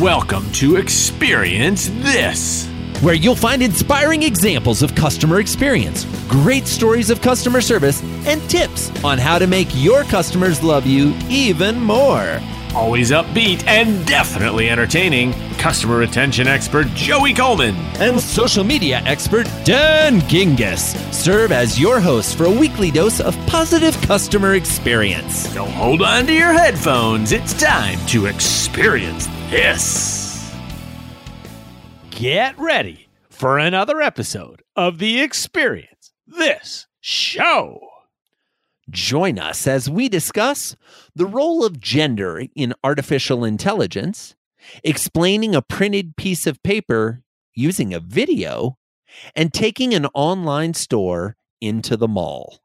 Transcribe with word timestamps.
Welcome 0.00 0.52
to 0.52 0.76
Experience 0.76 1.88
This, 1.88 2.68
where 3.00 3.16
you'll 3.16 3.34
find 3.34 3.64
inspiring 3.64 4.22
examples 4.22 4.80
of 4.80 4.94
customer 4.94 5.40
experience, 5.40 6.04
great 6.28 6.68
stories 6.68 7.10
of 7.10 7.20
customer 7.20 7.60
service, 7.60 8.00
and 8.24 8.40
tips 8.48 8.92
on 9.02 9.18
how 9.18 9.40
to 9.40 9.48
make 9.48 9.66
your 9.72 10.04
customers 10.04 10.62
love 10.62 10.86
you 10.86 11.14
even 11.28 11.80
more. 11.80 12.40
Always 12.78 13.10
upbeat 13.10 13.66
and 13.66 14.06
definitely 14.06 14.70
entertaining, 14.70 15.32
customer 15.58 15.96
retention 15.98 16.46
expert 16.46 16.86
Joey 16.94 17.34
Coleman 17.34 17.74
and 18.00 18.20
social 18.20 18.62
media 18.62 19.02
expert 19.04 19.50
Dan 19.64 20.20
Gingiss 20.20 20.94
serve 21.12 21.50
as 21.50 21.80
your 21.80 21.98
hosts 21.98 22.32
for 22.32 22.44
a 22.44 22.50
weekly 22.52 22.92
dose 22.92 23.18
of 23.18 23.36
positive 23.48 24.00
customer 24.02 24.54
experience. 24.54 25.52
So 25.52 25.64
hold 25.64 26.02
on 26.02 26.24
to 26.26 26.32
your 26.32 26.52
headphones. 26.52 27.32
It's 27.32 27.52
time 27.52 27.98
to 28.06 28.26
experience 28.26 29.26
this. 29.50 30.54
Get 32.10 32.56
ready 32.60 33.08
for 33.28 33.58
another 33.58 34.00
episode 34.00 34.62
of 34.76 34.98
the 34.98 35.20
Experience 35.20 36.12
This 36.28 36.86
Show. 37.00 37.87
Join 38.90 39.38
us 39.38 39.66
as 39.66 39.90
we 39.90 40.08
discuss 40.08 40.74
the 41.14 41.26
role 41.26 41.64
of 41.64 41.80
gender 41.80 42.44
in 42.54 42.74
artificial 42.82 43.44
intelligence, 43.44 44.34
explaining 44.82 45.54
a 45.54 45.62
printed 45.62 46.16
piece 46.16 46.46
of 46.46 46.62
paper 46.62 47.22
using 47.54 47.92
a 47.92 48.00
video, 48.00 48.78
and 49.34 49.52
taking 49.52 49.94
an 49.94 50.06
online 50.14 50.72
store 50.74 51.36
into 51.60 51.96
the 51.96 52.08
mall. 52.08 52.60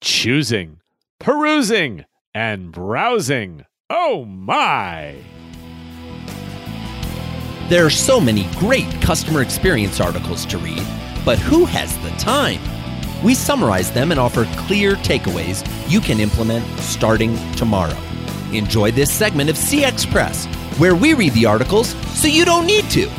Choosing, 0.00 0.80
perusing, 1.18 2.04
and 2.34 2.72
browsing. 2.72 3.66
Oh 3.90 4.24
my! 4.24 5.16
There 7.68 7.86
are 7.86 7.90
so 7.90 8.20
many 8.20 8.48
great 8.58 8.90
customer 9.00 9.42
experience 9.42 10.00
articles 10.00 10.44
to 10.46 10.58
read, 10.58 10.84
but 11.24 11.38
who 11.38 11.64
has 11.66 11.96
the 11.98 12.10
time? 12.18 12.60
We 13.22 13.34
summarize 13.34 13.90
them 13.92 14.10
and 14.10 14.20
offer 14.20 14.46
clear 14.56 14.94
takeaways 14.94 15.66
you 15.90 16.00
can 16.00 16.20
implement 16.20 16.66
starting 16.78 17.36
tomorrow. 17.52 17.96
Enjoy 18.52 18.90
this 18.90 19.12
segment 19.12 19.50
of 19.50 19.56
CX 19.56 20.10
Press, 20.10 20.46
where 20.78 20.94
we 20.94 21.14
read 21.14 21.34
the 21.34 21.46
articles 21.46 21.94
so 22.18 22.26
you 22.26 22.44
don't 22.44 22.66
need 22.66 22.88
to. 22.90 23.10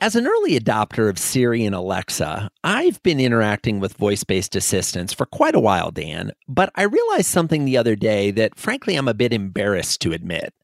As 0.00 0.14
an 0.14 0.28
early 0.28 0.58
adopter 0.58 1.10
of 1.10 1.18
Siri 1.18 1.64
and 1.64 1.74
Alexa, 1.74 2.48
I've 2.62 3.02
been 3.02 3.18
interacting 3.18 3.80
with 3.80 3.96
voice 3.96 4.22
based 4.22 4.54
assistants 4.54 5.12
for 5.12 5.26
quite 5.26 5.56
a 5.56 5.60
while, 5.60 5.90
Dan, 5.90 6.30
but 6.46 6.70
I 6.76 6.84
realized 6.84 7.26
something 7.26 7.64
the 7.64 7.76
other 7.76 7.96
day 7.96 8.30
that 8.30 8.56
frankly 8.56 8.94
I'm 8.94 9.08
a 9.08 9.14
bit 9.14 9.32
embarrassed 9.32 10.00
to 10.02 10.12
admit. 10.12 10.54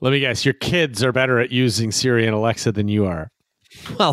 Let 0.00 0.10
me 0.10 0.20
guess, 0.20 0.44
your 0.44 0.54
kids 0.54 1.04
are 1.04 1.12
better 1.12 1.38
at 1.38 1.52
using 1.52 1.92
Siri 1.92 2.26
and 2.26 2.34
Alexa 2.34 2.72
than 2.72 2.88
you 2.88 3.06
are. 3.06 3.30
Well, 3.98 4.12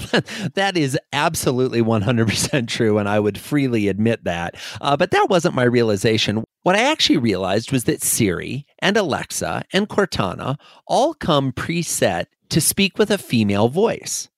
that 0.55 0.77
is 0.77 0.97
absolutely 1.13 1.81
100% 1.81 2.67
true, 2.67 2.97
and 2.97 3.07
I 3.07 3.19
would 3.19 3.37
freely 3.37 3.87
admit 3.87 4.23
that. 4.23 4.55
Uh, 4.81 4.97
but 4.97 5.11
that 5.11 5.27
wasn't 5.29 5.55
my 5.55 5.63
realization. 5.63 6.43
What 6.63 6.75
I 6.75 6.91
actually 6.91 7.17
realized 7.17 7.71
was 7.71 7.83
that 7.83 8.01
Siri 8.01 8.65
and 8.79 8.97
Alexa 8.97 9.63
and 9.73 9.89
Cortana 9.89 10.57
all 10.87 11.13
come 11.13 11.51
preset 11.51 12.25
to 12.49 12.61
speak 12.61 12.97
with 12.97 13.11
a 13.11 13.17
female 13.17 13.67
voice. 13.69 14.29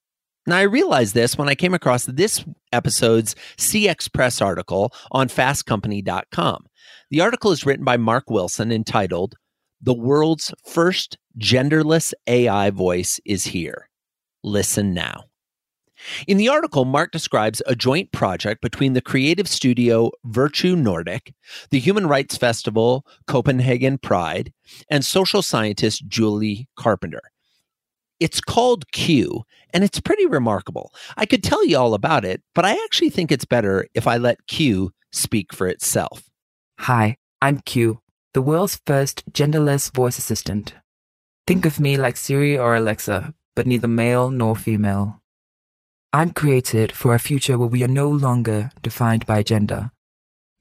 Now, 0.46 0.56
I 0.56 0.62
realized 0.62 1.14
this 1.14 1.36
when 1.36 1.48
I 1.48 1.54
came 1.54 1.74
across 1.74 2.06
this 2.06 2.44
episode's 2.72 3.34
CX 3.58 4.12
Press 4.12 4.40
article 4.40 4.92
on 5.10 5.28
fastcompany.com. 5.28 6.66
The 7.10 7.20
article 7.20 7.52
is 7.52 7.66
written 7.66 7.84
by 7.84 7.96
Mark 7.96 8.30
Wilson 8.30 8.72
entitled, 8.72 9.34
The 9.80 9.94
World's 9.94 10.52
First 10.66 11.18
Genderless 11.38 12.14
AI 12.26 12.70
Voice 12.70 13.20
is 13.24 13.44
Here. 13.44 13.87
Listen 14.48 14.94
now. 14.94 15.24
In 16.26 16.38
the 16.38 16.48
article, 16.48 16.86
Mark 16.86 17.12
describes 17.12 17.60
a 17.66 17.76
joint 17.76 18.12
project 18.12 18.62
between 18.62 18.94
the 18.94 19.02
creative 19.02 19.46
studio 19.46 20.10
Virtue 20.24 20.74
Nordic, 20.74 21.34
the 21.70 21.78
Human 21.78 22.06
Rights 22.06 22.36
Festival 22.36 23.04
Copenhagen 23.26 23.98
Pride, 23.98 24.52
and 24.90 25.04
social 25.04 25.42
scientist 25.42 26.08
Julie 26.08 26.66
Carpenter. 26.76 27.20
It's 28.20 28.40
called 28.40 28.90
Q, 28.90 29.42
and 29.74 29.84
it's 29.84 30.00
pretty 30.00 30.24
remarkable. 30.24 30.94
I 31.18 31.26
could 31.26 31.42
tell 31.42 31.66
you 31.66 31.76
all 31.76 31.92
about 31.92 32.24
it, 32.24 32.42
but 32.54 32.64
I 32.64 32.72
actually 32.84 33.10
think 33.10 33.30
it's 33.30 33.44
better 33.44 33.86
if 33.92 34.06
I 34.06 34.16
let 34.16 34.46
Q 34.46 34.92
speak 35.12 35.52
for 35.52 35.66
itself. 35.66 36.30
Hi, 36.80 37.16
I'm 37.42 37.60
Q, 37.60 38.00
the 38.32 38.42
world's 38.42 38.80
first 38.86 39.30
genderless 39.30 39.94
voice 39.94 40.16
assistant. 40.16 40.74
Think 41.46 41.66
of 41.66 41.80
me 41.80 41.96
like 41.96 42.16
Siri 42.16 42.56
or 42.56 42.76
Alexa, 42.76 43.34
but 43.58 43.66
neither 43.66 43.88
male 43.88 44.30
nor 44.30 44.54
female. 44.54 45.20
I'm 46.12 46.30
created 46.30 46.92
for 46.92 47.12
a 47.12 47.18
future 47.18 47.58
where 47.58 47.66
we 47.66 47.82
are 47.82 47.88
no 47.88 48.08
longer 48.08 48.70
defined 48.82 49.26
by 49.26 49.42
gender, 49.42 49.90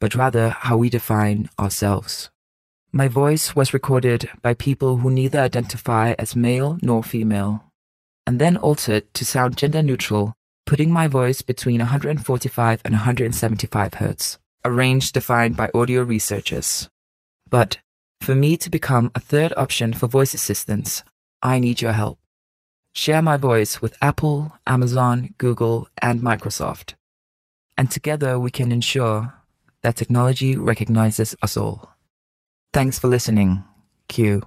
but 0.02 0.16
rather 0.16 0.50
how 0.50 0.78
we 0.78 0.90
define 0.90 1.48
ourselves. 1.60 2.32
My 2.92 3.08
voice 3.08 3.56
was 3.56 3.72
recorded 3.72 4.32
by 4.42 4.56
people 4.56 4.98
who 4.98 5.12
neither 5.12 5.40
identify 5.42 6.16
as 6.18 6.36
male 6.36 6.80
nor 6.82 7.04
female, 7.04 7.66
and 8.26 8.42
then 8.42 8.58
altered 8.58 9.14
to 9.14 9.24
sound 9.24 9.58
gender 9.58 9.84
neutral, 9.84 10.34
putting 10.66 10.92
my 10.92 11.08
voice 11.08 11.44
between 11.44 11.78
145 11.78 12.82
and 12.84 12.94
175 12.96 13.94
hertz, 13.94 14.40
a 14.64 14.72
range 14.72 15.12
defined 15.12 15.56
by 15.56 15.70
audio 15.76 16.02
researchers. 16.02 16.90
But 17.48 17.78
for 18.22 18.34
me 18.34 18.58
to 18.58 18.72
become 18.72 19.12
a 19.14 19.20
third 19.20 19.54
option 19.56 19.94
for 19.94 20.08
voice 20.08 20.34
assistants, 20.34 21.04
I 21.44 21.60
need 21.60 21.80
your 21.80 21.94
help. 21.94 22.18
Share 22.98 23.22
my 23.22 23.38
voice 23.38 23.80
with 23.80 23.96
Apple, 24.02 24.54
Amazon, 24.66 25.36
Google, 25.38 25.88
and 26.02 26.20
Microsoft. 26.20 26.96
And 27.78 27.92
together 27.92 28.40
we 28.40 28.50
can 28.50 28.72
ensure 28.72 29.36
that 29.84 29.96
technology 29.96 30.58
recognizes 30.58 31.36
us 31.44 31.56
all. 31.56 31.94
Thanks 32.74 32.98
for 32.98 33.08
listening. 33.08 33.64
Q. 34.10 34.42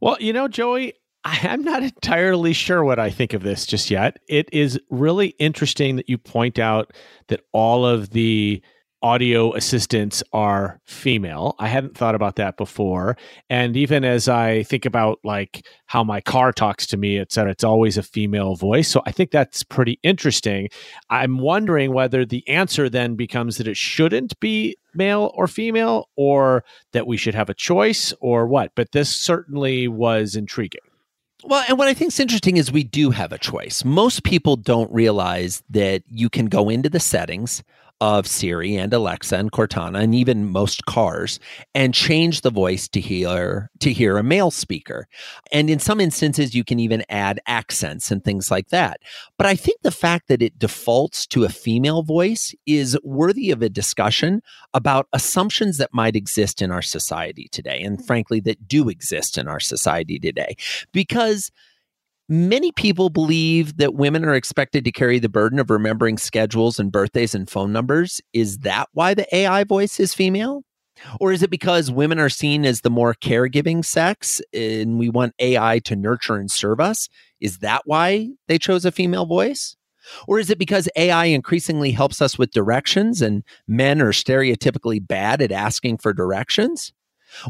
Well, 0.00 0.16
you 0.18 0.32
know, 0.32 0.48
Joey, 0.48 0.94
I'm 1.22 1.62
not 1.62 1.84
entirely 1.84 2.52
sure 2.52 2.82
what 2.82 2.98
I 2.98 3.10
think 3.10 3.32
of 3.32 3.44
this 3.44 3.64
just 3.64 3.92
yet. 3.92 4.18
It 4.26 4.48
is 4.52 4.76
really 4.90 5.28
interesting 5.38 5.94
that 5.94 6.08
you 6.08 6.18
point 6.18 6.58
out 6.58 6.92
that 7.28 7.42
all 7.52 7.86
of 7.86 8.10
the 8.10 8.60
audio 9.02 9.52
assistants 9.54 10.22
are 10.32 10.80
female. 10.86 11.56
I 11.58 11.68
hadn't 11.68 11.96
thought 11.96 12.14
about 12.14 12.36
that 12.36 12.56
before. 12.56 13.16
And 13.50 13.76
even 13.76 14.04
as 14.04 14.28
I 14.28 14.62
think 14.62 14.84
about 14.84 15.18
like 15.24 15.66
how 15.86 16.04
my 16.04 16.20
car 16.20 16.52
talks 16.52 16.86
to 16.88 16.96
me, 16.96 17.18
et 17.18 17.32
cetera, 17.32 17.52
it's 17.52 17.64
always 17.64 17.98
a 17.98 18.02
female 18.02 18.54
voice. 18.54 18.88
So 18.88 19.02
I 19.04 19.12
think 19.12 19.30
that's 19.30 19.62
pretty 19.62 19.98
interesting. 20.02 20.68
I'm 21.10 21.38
wondering 21.38 21.92
whether 21.92 22.24
the 22.24 22.46
answer 22.48 22.88
then 22.88 23.16
becomes 23.16 23.58
that 23.58 23.68
it 23.68 23.76
shouldn't 23.76 24.38
be 24.40 24.76
male 24.94 25.32
or 25.34 25.46
female 25.46 26.08
or 26.16 26.64
that 26.92 27.06
we 27.06 27.16
should 27.16 27.34
have 27.34 27.50
a 27.50 27.54
choice 27.54 28.14
or 28.20 28.46
what. 28.46 28.72
But 28.74 28.92
this 28.92 29.10
certainly 29.10 29.88
was 29.88 30.36
intriguing. 30.36 30.80
Well, 31.44 31.64
and 31.68 31.76
what 31.76 31.88
I 31.88 31.94
think 31.94 32.12
is 32.12 32.20
interesting 32.20 32.56
is 32.56 32.70
we 32.70 32.84
do 32.84 33.10
have 33.10 33.32
a 33.32 33.38
choice. 33.38 33.84
Most 33.84 34.22
people 34.22 34.54
don't 34.54 34.92
realize 34.92 35.60
that 35.70 36.04
you 36.06 36.30
can 36.30 36.46
go 36.46 36.68
into 36.68 36.88
the 36.88 37.00
settings 37.00 37.64
of 38.02 38.26
Siri 38.26 38.74
and 38.74 38.92
Alexa 38.92 39.36
and 39.36 39.52
Cortana 39.52 40.02
and 40.02 40.12
even 40.12 40.50
most 40.50 40.86
cars 40.86 41.38
and 41.72 41.94
change 41.94 42.40
the 42.40 42.50
voice 42.50 42.88
to 42.88 43.00
hear 43.00 43.70
to 43.78 43.92
hear 43.92 44.18
a 44.18 44.24
male 44.24 44.50
speaker. 44.50 45.06
And 45.52 45.70
in 45.70 45.78
some 45.78 46.00
instances 46.00 46.52
you 46.52 46.64
can 46.64 46.80
even 46.80 47.04
add 47.08 47.38
accents 47.46 48.10
and 48.10 48.24
things 48.24 48.50
like 48.50 48.70
that. 48.70 48.98
But 49.38 49.46
I 49.46 49.54
think 49.54 49.82
the 49.82 49.92
fact 49.92 50.26
that 50.26 50.42
it 50.42 50.58
defaults 50.58 51.28
to 51.28 51.44
a 51.44 51.48
female 51.48 52.02
voice 52.02 52.56
is 52.66 52.98
worthy 53.04 53.52
of 53.52 53.62
a 53.62 53.68
discussion 53.68 54.42
about 54.74 55.06
assumptions 55.12 55.78
that 55.78 55.94
might 55.94 56.16
exist 56.16 56.60
in 56.60 56.72
our 56.72 56.82
society 56.82 57.48
today 57.52 57.80
and 57.80 58.04
frankly 58.04 58.40
that 58.40 58.66
do 58.66 58.88
exist 58.88 59.38
in 59.38 59.46
our 59.46 59.60
society 59.60 60.18
today 60.18 60.56
because 60.90 61.52
Many 62.28 62.72
people 62.72 63.10
believe 63.10 63.76
that 63.78 63.94
women 63.94 64.24
are 64.24 64.34
expected 64.34 64.84
to 64.84 64.92
carry 64.92 65.18
the 65.18 65.28
burden 65.28 65.58
of 65.58 65.70
remembering 65.70 66.18
schedules 66.18 66.78
and 66.78 66.92
birthdays 66.92 67.34
and 67.34 67.50
phone 67.50 67.72
numbers. 67.72 68.20
Is 68.32 68.58
that 68.58 68.88
why 68.92 69.14
the 69.14 69.34
AI 69.34 69.64
voice 69.64 69.98
is 69.98 70.14
female? 70.14 70.62
Or 71.20 71.32
is 71.32 71.42
it 71.42 71.50
because 71.50 71.90
women 71.90 72.18
are 72.18 72.28
seen 72.28 72.64
as 72.64 72.82
the 72.82 72.90
more 72.90 73.14
caregiving 73.14 73.84
sex 73.84 74.40
and 74.52 74.98
we 74.98 75.08
want 75.08 75.34
AI 75.40 75.80
to 75.80 75.96
nurture 75.96 76.36
and 76.36 76.50
serve 76.50 76.80
us? 76.80 77.08
Is 77.40 77.58
that 77.58 77.82
why 77.86 78.30
they 78.46 78.58
chose 78.58 78.84
a 78.84 78.92
female 78.92 79.26
voice? 79.26 79.76
Or 80.26 80.38
is 80.38 80.50
it 80.50 80.58
because 80.58 80.88
AI 80.96 81.26
increasingly 81.26 81.92
helps 81.92 82.20
us 82.22 82.38
with 82.38 82.52
directions 82.52 83.22
and 83.22 83.42
men 83.66 84.00
are 84.00 84.12
stereotypically 84.12 85.04
bad 85.06 85.42
at 85.42 85.52
asking 85.52 85.98
for 85.98 86.12
directions? 86.12 86.92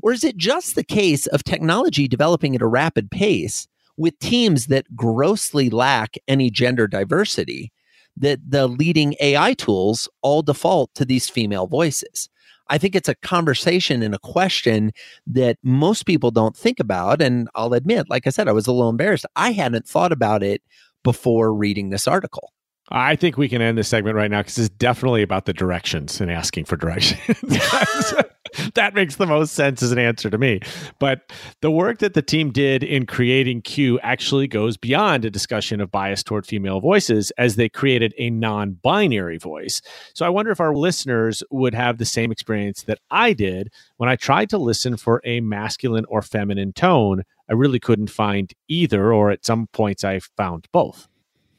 Or 0.03 0.13
is 0.13 0.25
it 0.25 0.37
just 0.37 0.75
the 0.75 0.85
case 0.85 1.27
of 1.27 1.45
technology 1.45 2.07
developing 2.09 2.55
at 2.55 2.63
a 2.63 2.67
rapid 2.67 3.11
pace 3.11 3.67
with 3.97 4.19
teams 4.19 4.67
that 4.67 4.95
grossly 4.97 5.71
lack 5.71 6.17
any 6.29 6.51
gender 6.51 6.87
diversity 6.87 7.73
that 8.17 8.39
the 8.47 8.67
leading 8.67 9.15
AI 9.21 9.55
tools 9.55 10.09
all 10.23 10.43
default 10.43 10.95
to 10.95 11.05
these 11.05 11.29
female 11.29 11.67
voices. 11.67 12.29
I 12.69 12.79
think 12.79 12.95
it's 12.95 13.09
a 13.09 13.15
conversation 13.17 14.03
and 14.03 14.15
a 14.15 14.19
question 14.19 14.93
that 15.27 15.59
most 15.63 16.07
people 16.07 16.31
don't 16.31 16.57
think 16.57 16.81
about. 16.81 17.21
And 17.21 17.49
I'll 17.55 17.75
admit, 17.75 18.09
like 18.09 18.27
I 18.27 18.31
said, 18.31 18.49
I 18.49 18.53
was 18.53 18.67
a 18.67 18.73
little 18.73 18.89
embarrassed. 18.89 19.27
I 19.37 19.53
hadn't 19.53 19.87
thought 19.87 20.13
about 20.13 20.43
it 20.43 20.63
before 21.03 21.53
reading 21.53 21.91
this 21.91 22.07
article. 22.07 22.53
I 22.91 23.17
think 23.17 23.39
we 23.39 23.49
can 23.49 23.63
end 23.63 23.79
this 23.79 23.89
segment 23.89 24.17
right 24.17 24.31
now 24.31 24.41
because 24.41 24.59
it's 24.59 24.69
definitely 24.69 25.23
about 25.23 25.47
the 25.47 25.53
directions 25.53 26.21
and 26.21 26.31
asking 26.31 26.65
for 26.65 26.77
directions. 26.77 27.21
that 28.75 28.95
makes 28.95 29.17
the 29.17 29.27
most 29.27 29.55
sense 29.55 29.83
as 29.83 29.93
an 29.93 29.99
answer 29.99 30.29
to 30.31 30.39
me. 30.39 30.61
But 30.99 31.33
the 31.61 31.71
work 31.71 31.99
that 31.99 32.15
the 32.15 32.23
team 32.23 32.51
did 32.51 32.83
in 32.83 33.07
creating 33.07 33.63
Q 33.63 33.99
actually 34.01 34.47
goes 34.47 34.77
beyond 34.77 35.25
a 35.25 35.31
discussion 35.31 35.81
of 35.81 35.91
bias 35.91 36.23
toward 36.23 36.47
female 36.47 36.81
voices 36.81 37.31
as 37.39 37.57
they 37.57 37.69
created 37.69 38.15
a 38.19 38.31
non 38.31 38.73
binary 38.83 39.39
voice. 39.39 39.81
So 40.15 40.27
I 40.27 40.31
wonder 40.31 40.51
if 40.51 40.61
our 40.61 40.75
listeners 40.75 41.43
would 41.51 41.75
have 41.75 41.99
the 41.99 42.05
same 42.05 42.33
experience 42.33 42.83
that 42.85 42.99
I 43.11 43.33
did 43.33 43.73
when 43.97 44.09
I 44.09 44.17
tried 44.17 44.51
to 44.51 44.59
listen 44.59 44.97
for 44.97 45.21
a 45.25 45.41
masculine 45.41 46.05
or 46.09 46.23
feminine 46.23 46.73
tone. 46.73 47.23
I 47.49 47.55
really 47.55 47.81
couldn't 47.81 48.11
find 48.11 48.53
either, 48.69 49.13
or 49.13 49.31
at 49.31 49.45
some 49.45 49.69
points 49.73 50.05
I 50.05 50.21
found 50.37 50.67
both. 50.73 51.09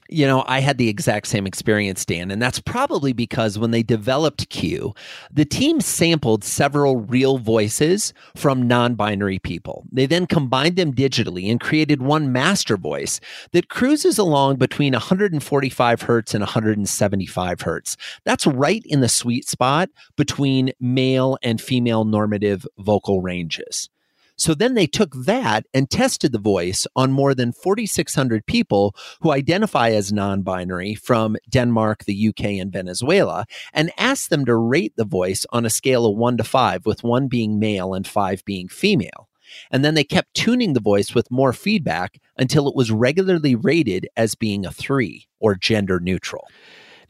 You 0.09 0.27
know, 0.27 0.43
I 0.47 0.59
had 0.59 0.77
the 0.77 0.89
exact 0.89 1.27
same 1.27 1.47
experience, 1.47 2.05
Dan, 2.05 2.29
and 2.29 2.41
that's 2.41 2.59
probably 2.59 3.13
because 3.13 3.57
when 3.57 3.71
they 3.71 3.83
developed 3.83 4.49
Q, 4.49 4.93
the 5.31 5.45
team 5.45 5.79
sampled 5.79 6.43
several 6.43 6.97
real 6.97 7.37
voices 7.37 8.13
from 8.35 8.67
non 8.67 8.95
binary 8.95 9.39
people. 9.39 9.85
They 9.91 10.05
then 10.05 10.27
combined 10.27 10.75
them 10.75 10.93
digitally 10.93 11.49
and 11.49 11.59
created 11.59 12.01
one 12.01 12.31
master 12.31 12.77
voice 12.77 13.19
that 13.51 13.69
cruises 13.69 14.17
along 14.17 14.57
between 14.57 14.93
145 14.93 16.01
hertz 16.01 16.33
and 16.33 16.41
175 16.41 17.61
hertz. 17.61 17.97
That's 18.25 18.45
right 18.45 18.83
in 18.85 19.01
the 19.01 19.09
sweet 19.09 19.47
spot 19.47 19.89
between 20.17 20.71
male 20.79 21.37
and 21.41 21.61
female 21.61 22.03
normative 22.03 22.65
vocal 22.77 23.21
ranges. 23.21 23.89
So 24.35 24.53
then 24.53 24.73
they 24.73 24.87
took 24.87 25.13
that 25.25 25.65
and 25.73 25.89
tested 25.89 26.31
the 26.31 26.39
voice 26.39 26.87
on 26.95 27.11
more 27.11 27.33
than 27.33 27.53
4,600 27.53 28.45
people 28.45 28.95
who 29.21 29.31
identify 29.31 29.89
as 29.91 30.11
non 30.11 30.41
binary 30.41 30.95
from 30.95 31.37
Denmark, 31.49 32.05
the 32.05 32.29
UK, 32.29 32.45
and 32.59 32.71
Venezuela, 32.71 33.45
and 33.73 33.91
asked 33.97 34.29
them 34.29 34.45
to 34.45 34.55
rate 34.55 34.93
the 34.95 35.05
voice 35.05 35.45
on 35.51 35.65
a 35.65 35.69
scale 35.69 36.05
of 36.05 36.17
one 36.17 36.37
to 36.37 36.43
five, 36.43 36.85
with 36.85 37.03
one 37.03 37.27
being 37.27 37.59
male 37.59 37.93
and 37.93 38.07
five 38.07 38.43
being 38.45 38.67
female. 38.67 39.29
And 39.69 39.85
then 39.85 39.93
they 39.93 40.03
kept 40.03 40.33
tuning 40.33 40.73
the 40.73 40.79
voice 40.79 41.13
with 41.13 41.29
more 41.29 41.53
feedback 41.53 42.19
until 42.37 42.67
it 42.67 42.75
was 42.75 42.91
regularly 42.91 43.55
rated 43.55 44.07
as 44.17 44.35
being 44.35 44.65
a 44.65 44.71
three 44.71 45.27
or 45.39 45.55
gender 45.55 45.99
neutral. 45.99 46.47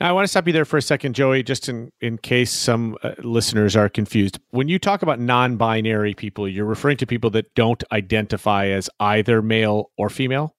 I 0.04 0.12
want 0.12 0.26
to 0.26 0.28
stop 0.28 0.48
you 0.48 0.52
there 0.52 0.66
for 0.66 0.76
a 0.76 0.82
second, 0.82 1.16
Joey, 1.16 1.44
just 1.44 1.70
in, 1.70 1.90
in 2.02 2.18
case 2.18 2.52
some 2.52 2.98
uh, 3.04 3.14
listeners 3.20 3.74
are 3.74 3.88
confused. 3.88 4.38
When 4.50 4.68
you 4.68 4.78
talk 4.78 5.02
about 5.02 5.18
non 5.18 5.56
binary 5.56 6.14
people, 6.14 6.46
you're 6.46 6.66
referring 6.66 6.98
to 6.98 7.06
people 7.06 7.30
that 7.30 7.56
don't 7.56 7.82
identify 7.90 8.68
as 8.68 8.90
either 9.00 9.42
male 9.42 9.92
or 9.98 10.10
female? 10.10 10.58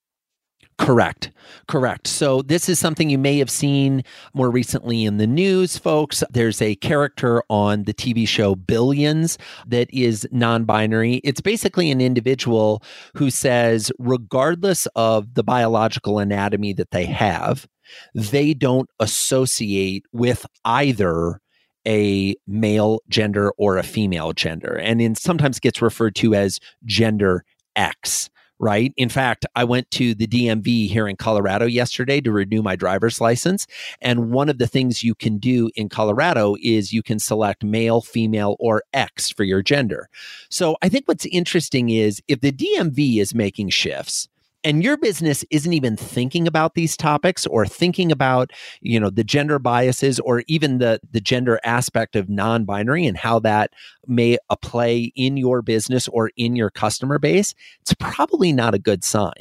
Correct. 0.78 1.30
Correct. 1.68 2.06
So, 2.06 2.40
this 2.40 2.70
is 2.70 2.78
something 2.78 3.10
you 3.10 3.18
may 3.18 3.36
have 3.36 3.50
seen 3.50 4.02
more 4.32 4.50
recently 4.50 5.04
in 5.04 5.18
the 5.18 5.26
news, 5.26 5.76
folks. 5.76 6.24
There's 6.30 6.62
a 6.62 6.76
character 6.76 7.42
on 7.50 7.84
the 7.84 7.92
TV 7.92 8.26
show 8.26 8.54
Billions 8.54 9.36
that 9.66 9.92
is 9.92 10.26
non 10.32 10.64
binary. 10.64 11.16
It's 11.22 11.42
basically 11.42 11.90
an 11.90 12.00
individual 12.00 12.82
who 13.14 13.30
says, 13.30 13.92
regardless 13.98 14.86
of 14.96 15.34
the 15.34 15.44
biological 15.44 16.18
anatomy 16.18 16.72
that 16.72 16.92
they 16.92 17.04
have, 17.04 17.68
they 18.14 18.54
don't 18.54 18.88
associate 19.00 20.04
with 20.12 20.46
either 20.64 21.40
a 21.86 22.34
male 22.46 23.00
gender 23.08 23.52
or 23.58 23.76
a 23.76 23.82
female 23.82 24.32
gender 24.32 24.78
and 24.78 25.00
in 25.00 25.14
sometimes 25.14 25.60
gets 25.60 25.82
referred 25.82 26.14
to 26.14 26.34
as 26.34 26.58
gender 26.84 27.44
x 27.76 28.30
right? 28.60 28.94
In 28.96 29.08
fact 29.08 29.44
i 29.56 29.64
went 29.64 29.90
to 29.92 30.14
the 30.14 30.26
dmv 30.26 30.88
here 30.88 31.08
in 31.08 31.16
colorado 31.16 31.66
yesterday 31.66 32.20
to 32.20 32.32
renew 32.32 32.62
my 32.62 32.76
driver's 32.76 33.20
license 33.20 33.66
and 34.00 34.30
one 34.30 34.48
of 34.48 34.58
the 34.58 34.66
things 34.66 35.02
you 35.02 35.14
can 35.14 35.38
do 35.38 35.70
in 35.74 35.88
colorado 35.88 36.54
is 36.62 36.92
you 36.92 37.02
can 37.02 37.18
select 37.18 37.64
male 37.64 38.00
female 38.00 38.56
or 38.58 38.82
x 38.92 39.30
for 39.30 39.44
your 39.44 39.62
gender. 39.62 40.08
So 40.50 40.76
i 40.82 40.88
think 40.88 41.06
what's 41.06 41.26
interesting 41.26 41.90
is 41.90 42.22
if 42.28 42.40
the 42.40 42.52
dmv 42.52 43.18
is 43.20 43.34
making 43.34 43.70
shifts 43.70 44.28
and 44.64 44.82
your 44.82 44.96
business 44.96 45.44
isn't 45.50 45.72
even 45.72 45.96
thinking 45.96 46.48
about 46.48 46.74
these 46.74 46.96
topics 46.96 47.46
or 47.46 47.66
thinking 47.66 48.10
about 48.10 48.50
you 48.80 48.98
know 48.98 49.10
the 49.10 49.24
gender 49.24 49.58
biases 49.58 50.18
or 50.20 50.42
even 50.48 50.78
the 50.78 51.00
the 51.12 51.20
gender 51.20 51.60
aspect 51.64 52.16
of 52.16 52.28
non-binary 52.28 53.06
and 53.06 53.18
how 53.18 53.38
that 53.38 53.70
may 54.06 54.38
play 54.62 55.12
in 55.14 55.36
your 55.36 55.62
business 55.62 56.08
or 56.08 56.30
in 56.36 56.56
your 56.56 56.70
customer 56.70 57.18
base 57.18 57.54
it's 57.82 57.94
probably 57.94 58.52
not 58.52 58.74
a 58.74 58.78
good 58.78 59.04
sign. 59.04 59.32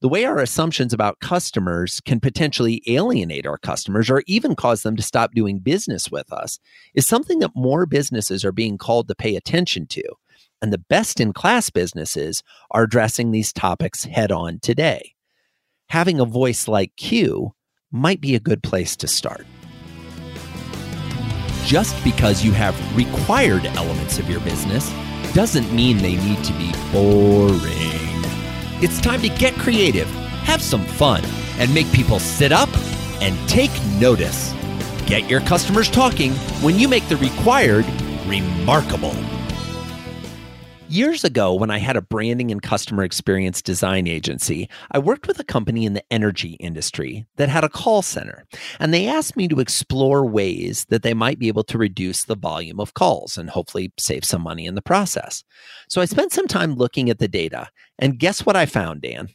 The 0.00 0.08
way 0.08 0.24
our 0.24 0.38
assumptions 0.38 0.92
about 0.92 1.18
customers 1.18 2.00
can 2.04 2.20
potentially 2.20 2.82
alienate 2.86 3.46
our 3.46 3.58
customers 3.58 4.08
or 4.08 4.22
even 4.28 4.54
cause 4.54 4.82
them 4.82 4.94
to 4.94 5.02
stop 5.02 5.32
doing 5.34 5.58
business 5.58 6.08
with 6.08 6.32
us 6.32 6.60
is 6.94 7.06
something 7.06 7.40
that 7.40 7.50
more 7.56 7.84
businesses 7.84 8.44
are 8.44 8.52
being 8.52 8.78
called 8.78 9.08
to 9.08 9.16
pay 9.16 9.34
attention 9.34 9.86
to 9.88 10.02
and 10.60 10.72
the 10.72 10.78
best 10.78 11.20
in 11.20 11.32
class 11.32 11.70
businesses 11.70 12.42
are 12.70 12.84
addressing 12.84 13.30
these 13.30 13.52
topics 13.52 14.04
head 14.04 14.32
on 14.32 14.58
today. 14.60 15.14
Having 15.90 16.20
a 16.20 16.24
voice 16.24 16.68
like 16.68 16.96
Q 16.96 17.54
might 17.90 18.20
be 18.20 18.34
a 18.34 18.40
good 18.40 18.62
place 18.62 18.96
to 18.96 19.08
start. 19.08 19.46
Just 21.64 22.02
because 22.02 22.44
you 22.44 22.52
have 22.52 22.74
required 22.96 23.66
elements 23.66 24.18
of 24.18 24.28
your 24.28 24.40
business 24.40 24.92
doesn't 25.34 25.72
mean 25.72 25.98
they 25.98 26.16
need 26.16 26.42
to 26.44 26.52
be 26.54 26.72
boring. 26.92 27.62
It's 28.80 29.00
time 29.00 29.20
to 29.22 29.28
get 29.28 29.54
creative, 29.54 30.08
have 30.44 30.62
some 30.62 30.84
fun, 30.84 31.22
and 31.58 31.72
make 31.74 31.90
people 31.92 32.18
sit 32.18 32.52
up 32.52 32.70
and 33.20 33.36
take 33.48 33.70
notice. 33.98 34.54
Get 35.06 35.28
your 35.28 35.40
customers 35.40 35.90
talking 35.90 36.32
when 36.62 36.78
you 36.78 36.88
make 36.88 37.06
the 37.08 37.16
required 37.16 37.86
remarkable. 38.26 39.14
Years 40.90 41.22
ago, 41.22 41.52
when 41.52 41.70
I 41.70 41.76
had 41.76 41.96
a 41.96 42.02
branding 42.02 42.50
and 42.50 42.62
customer 42.62 43.04
experience 43.04 43.60
design 43.60 44.06
agency, 44.06 44.70
I 44.90 44.98
worked 44.98 45.28
with 45.28 45.38
a 45.38 45.44
company 45.44 45.84
in 45.84 45.92
the 45.92 46.02
energy 46.10 46.52
industry 46.60 47.26
that 47.36 47.50
had 47.50 47.62
a 47.62 47.68
call 47.68 48.00
center, 48.00 48.46
and 48.80 48.94
they 48.94 49.06
asked 49.06 49.36
me 49.36 49.48
to 49.48 49.60
explore 49.60 50.24
ways 50.24 50.86
that 50.86 51.02
they 51.02 51.12
might 51.12 51.38
be 51.38 51.48
able 51.48 51.64
to 51.64 51.76
reduce 51.76 52.24
the 52.24 52.36
volume 52.36 52.80
of 52.80 52.94
calls 52.94 53.36
and 53.36 53.50
hopefully 53.50 53.92
save 53.98 54.24
some 54.24 54.40
money 54.40 54.64
in 54.64 54.76
the 54.76 54.82
process. 54.82 55.44
So 55.90 56.00
I 56.00 56.06
spent 56.06 56.32
some 56.32 56.48
time 56.48 56.74
looking 56.74 57.10
at 57.10 57.18
the 57.18 57.28
data, 57.28 57.68
and 57.98 58.18
guess 58.18 58.46
what 58.46 58.56
I 58.56 58.64
found, 58.64 59.02
Dan? 59.02 59.28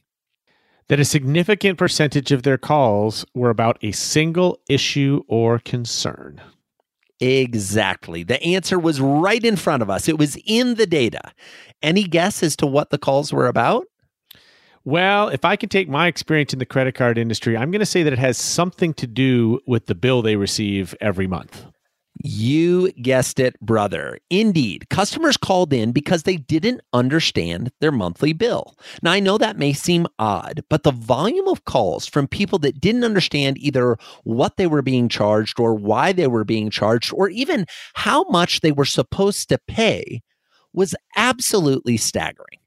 That 0.88 1.00
a 1.00 1.06
significant 1.06 1.78
percentage 1.78 2.32
of 2.32 2.42
their 2.42 2.58
calls 2.58 3.26
were 3.36 3.52
about 3.52 3.78
a 3.84 3.92
single 3.92 4.60
issue 4.68 5.22
or 5.28 5.60
concern. 5.60 6.42
Exactly. 7.24 8.24
The 8.24 8.44
answer 8.44 8.78
was 8.78 9.00
right 9.00 9.44
in 9.44 9.56
front 9.56 9.82
of 9.82 9.90
us. 9.90 10.10
It 10.10 10.18
was 10.18 10.38
in 10.46 10.76
the 10.76 10.86
data. 10.86 11.32
Any 11.82 12.04
guess 12.04 12.44
as 12.44 12.58
to 12.58 12.66
what 12.66 12.90
the 12.90 12.98
calls 12.98 13.32
were 13.32 13.48
about? 13.48 13.86
Well, 14.84 15.30
if 15.30 15.46
I 15.46 15.56
can 15.56 15.70
take 15.70 15.88
my 15.88 16.08
experience 16.08 16.52
in 16.52 16.60
the 16.60 16.66
credit 16.66 16.96
card 16.96 17.18
industry, 17.18 17.56
I'm 17.56 17.72
going 17.72 17.80
to 17.80 17.86
say 17.86 18.04
that 18.04 18.12
it 18.12 18.20
has 18.20 18.38
something 18.38 18.94
to 18.96 19.08
do 19.08 19.62
with 19.66 19.86
the 19.86 19.96
bill 19.96 20.22
they 20.22 20.36
receive 20.36 20.94
every 21.00 21.26
month. 21.26 21.66
You 22.26 22.90
guessed 22.94 23.38
it, 23.38 23.60
brother. 23.60 24.18
Indeed, 24.30 24.88
customers 24.90 25.36
called 25.36 25.74
in 25.74 25.92
because 25.92 26.24
they 26.24 26.38
didn't 26.38 26.80
understand 26.94 27.74
their 27.82 27.92
monthly 27.92 28.32
bill. 28.32 28.78
Now, 29.02 29.12
I 29.12 29.20
know 29.20 29.38
that 29.38 29.58
may 29.58 29.74
seem 29.74 30.08
odd, 30.18 30.64
but 30.70 30.84
the 30.84 30.94
volume 30.94 31.50
of 31.50 31.66
calls 31.66 32.08
from 32.08 32.30
people 32.30 32.60
that 32.60 32.80
didn't 32.80 33.04
understand 33.04 33.58
either 33.58 33.98
what 34.24 34.56
they 34.56 34.68
were 34.68 34.82
being 34.82 35.10
charged 35.10 35.60
or 35.60 35.74
why 35.74 36.14
they 36.14 36.28
were 36.28 36.46
being 36.46 36.70
charged 36.70 37.12
or 37.14 37.28
even 37.28 37.66
how 37.96 38.24
much 38.30 38.62
they 38.62 38.72
were 38.72 38.86
supposed 38.86 39.50
to 39.50 39.60
pay 39.68 40.22
was 40.72 40.96
absolutely 41.18 41.98
staggering. 41.98 42.60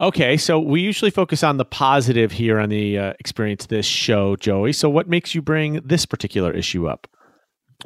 Okay, 0.00 0.36
so 0.36 0.58
we 0.58 0.80
usually 0.80 1.12
focus 1.12 1.44
on 1.44 1.58
the 1.58 1.64
positive 1.64 2.32
here 2.32 2.58
on 2.58 2.70
the 2.70 2.98
uh, 2.98 3.12
experience 3.20 3.66
this 3.66 3.86
show, 3.86 4.34
Joey. 4.34 4.72
So, 4.72 4.90
what 4.90 5.08
makes 5.08 5.32
you 5.32 5.42
bring 5.42 5.80
this 5.84 6.06
particular 6.06 6.52
issue 6.52 6.88
up? 6.88 7.06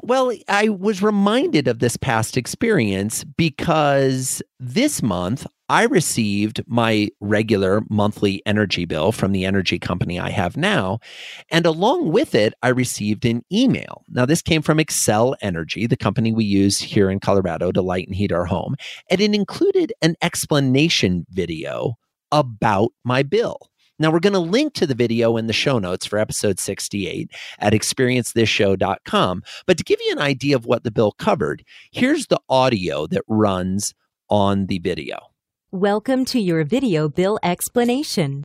Well, 0.00 0.32
I 0.48 0.70
was 0.70 1.02
reminded 1.02 1.68
of 1.68 1.80
this 1.80 1.98
past 1.98 2.38
experience 2.38 3.24
because 3.24 4.42
this 4.58 5.02
month 5.02 5.46
I 5.68 5.84
received 5.84 6.62
my 6.66 7.10
regular 7.20 7.82
monthly 7.90 8.42
energy 8.46 8.86
bill 8.86 9.12
from 9.12 9.32
the 9.32 9.44
energy 9.44 9.78
company 9.78 10.18
I 10.18 10.30
have 10.30 10.56
now. 10.56 10.98
And 11.50 11.66
along 11.66 12.10
with 12.10 12.34
it, 12.34 12.54
I 12.62 12.68
received 12.68 13.26
an 13.26 13.42
email. 13.52 14.02
Now, 14.08 14.24
this 14.24 14.42
came 14.42 14.62
from 14.62 14.78
Xcel 14.78 15.34
Energy, 15.42 15.86
the 15.86 15.96
company 15.96 16.32
we 16.32 16.44
use 16.44 16.78
here 16.78 17.10
in 17.10 17.20
Colorado 17.20 17.70
to 17.72 17.82
light 17.82 18.06
and 18.06 18.16
heat 18.16 18.32
our 18.32 18.46
home. 18.46 18.76
And 19.10 19.20
it 19.20 19.34
included 19.34 19.92
an 20.00 20.16
explanation 20.22 21.26
video 21.30 21.94
about 22.30 22.92
my 23.04 23.22
bill. 23.22 23.58
Now, 24.02 24.10
we're 24.10 24.18
going 24.18 24.32
to 24.32 24.40
link 24.40 24.74
to 24.74 24.86
the 24.88 24.96
video 24.96 25.36
in 25.36 25.46
the 25.46 25.52
show 25.52 25.78
notes 25.78 26.04
for 26.06 26.18
episode 26.18 26.58
68 26.58 27.30
at 27.60 27.72
experiencethisshow.com. 27.72 29.42
But 29.64 29.78
to 29.78 29.84
give 29.84 30.00
you 30.04 30.10
an 30.10 30.18
idea 30.18 30.56
of 30.56 30.66
what 30.66 30.82
the 30.82 30.90
bill 30.90 31.12
covered, 31.12 31.62
here's 31.92 32.26
the 32.26 32.40
audio 32.48 33.06
that 33.06 33.22
runs 33.28 33.94
on 34.28 34.66
the 34.66 34.80
video. 34.80 35.20
Welcome 35.70 36.24
to 36.24 36.40
your 36.40 36.64
video 36.64 37.08
bill 37.08 37.38
explanation. 37.44 38.42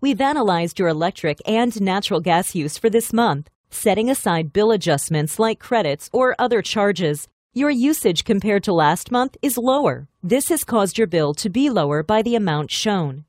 We've 0.00 0.20
analyzed 0.20 0.78
your 0.78 0.86
electric 0.86 1.40
and 1.48 1.80
natural 1.80 2.20
gas 2.20 2.54
use 2.54 2.78
for 2.78 2.88
this 2.88 3.12
month, 3.12 3.50
setting 3.70 4.08
aside 4.08 4.52
bill 4.52 4.70
adjustments 4.70 5.40
like 5.40 5.58
credits 5.58 6.08
or 6.12 6.36
other 6.38 6.62
charges. 6.62 7.26
Your 7.54 7.70
usage 7.70 8.22
compared 8.22 8.62
to 8.62 8.72
last 8.72 9.10
month 9.10 9.36
is 9.42 9.58
lower. 9.58 10.06
This 10.22 10.48
has 10.48 10.62
caused 10.62 10.96
your 10.96 11.08
bill 11.08 11.34
to 11.34 11.50
be 11.50 11.70
lower 11.70 12.04
by 12.04 12.22
the 12.22 12.36
amount 12.36 12.70
shown. 12.70 13.24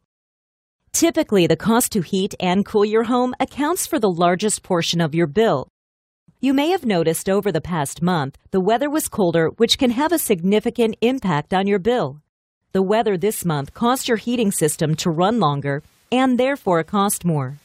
Typically, 0.93 1.47
the 1.47 1.55
cost 1.55 1.91
to 1.93 2.01
heat 2.01 2.35
and 2.39 2.65
cool 2.65 2.85
your 2.85 3.03
home 3.03 3.33
accounts 3.39 3.87
for 3.87 3.99
the 3.99 4.09
largest 4.09 4.61
portion 4.61 5.01
of 5.01 5.15
your 5.15 5.27
bill. 5.27 5.67
You 6.41 6.53
may 6.53 6.69
have 6.69 6.85
noticed 6.85 7.29
over 7.29 7.51
the 7.51 7.61
past 7.61 8.01
month 8.01 8.37
the 8.51 8.59
weather 8.59 8.89
was 8.89 9.07
colder, 9.07 9.49
which 9.57 9.77
can 9.77 9.91
have 9.91 10.11
a 10.11 10.17
significant 10.17 10.95
impact 11.01 11.53
on 11.53 11.67
your 11.67 11.79
bill. 11.79 12.21
The 12.73 12.81
weather 12.81 13.17
this 13.17 13.45
month 13.45 13.73
caused 13.73 14.07
your 14.07 14.17
heating 14.17 14.51
system 14.51 14.95
to 14.95 15.11
run 15.11 15.39
longer 15.39 15.83
and 16.11 16.39
therefore 16.39 16.83
cost 16.83 17.23
more. 17.23 17.57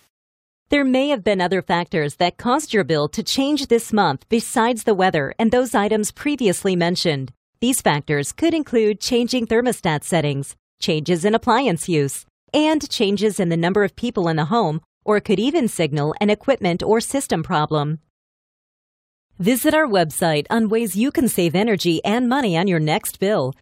There 0.69 0.85
may 0.85 1.09
have 1.09 1.25
been 1.25 1.41
other 1.41 1.63
factors 1.63 2.17
that 2.17 2.37
caused 2.37 2.75
your 2.75 2.85
bill 2.85 3.09
to 3.09 3.23
change 3.23 3.69
this 3.69 3.93
month 3.93 4.29
besides 4.29 4.85
the 4.85 4.95
weather 4.95 5.35
and 5.39 5.51
those 5.51 5.75
items 5.75 6.13
previously 6.13 6.77
mentioned. 6.77 7.33
These 7.61 7.81
factors 7.81 8.33
could 8.33 8.53
include 8.53 9.01
changing 9.01 9.47
thermostat 9.47 10.05
settings, 10.05 10.55
changes 10.81 11.25
in 11.25 11.35
appliance 11.35 11.89
use, 11.89 12.26
and 12.53 12.89
changes 12.89 13.39
in 13.41 13.49
the 13.49 13.57
number 13.57 13.85
of 13.85 13.97
people 13.97 14.29
in 14.29 14.37
the 14.37 14.47
home, 14.47 14.81
or 15.05 15.21
could 15.21 15.39
even 15.39 15.69
signal 15.69 16.15
an 16.21 16.31
equipment 16.31 16.83
or 16.83 17.01
system 17.01 17.43
problem. 17.43 18.01
Visit 19.39 19.75
our 19.75 19.87
website 19.87 20.47
on 20.49 20.69
ways 20.69 20.97
you 20.97 21.11
can 21.11 21.29
save 21.29 21.55
energy 21.55 22.03
and 22.05 22.29
money 22.29 22.57
on 22.57 22.67
your 22.67 22.81
next 22.81 23.21
bill. 23.21 23.55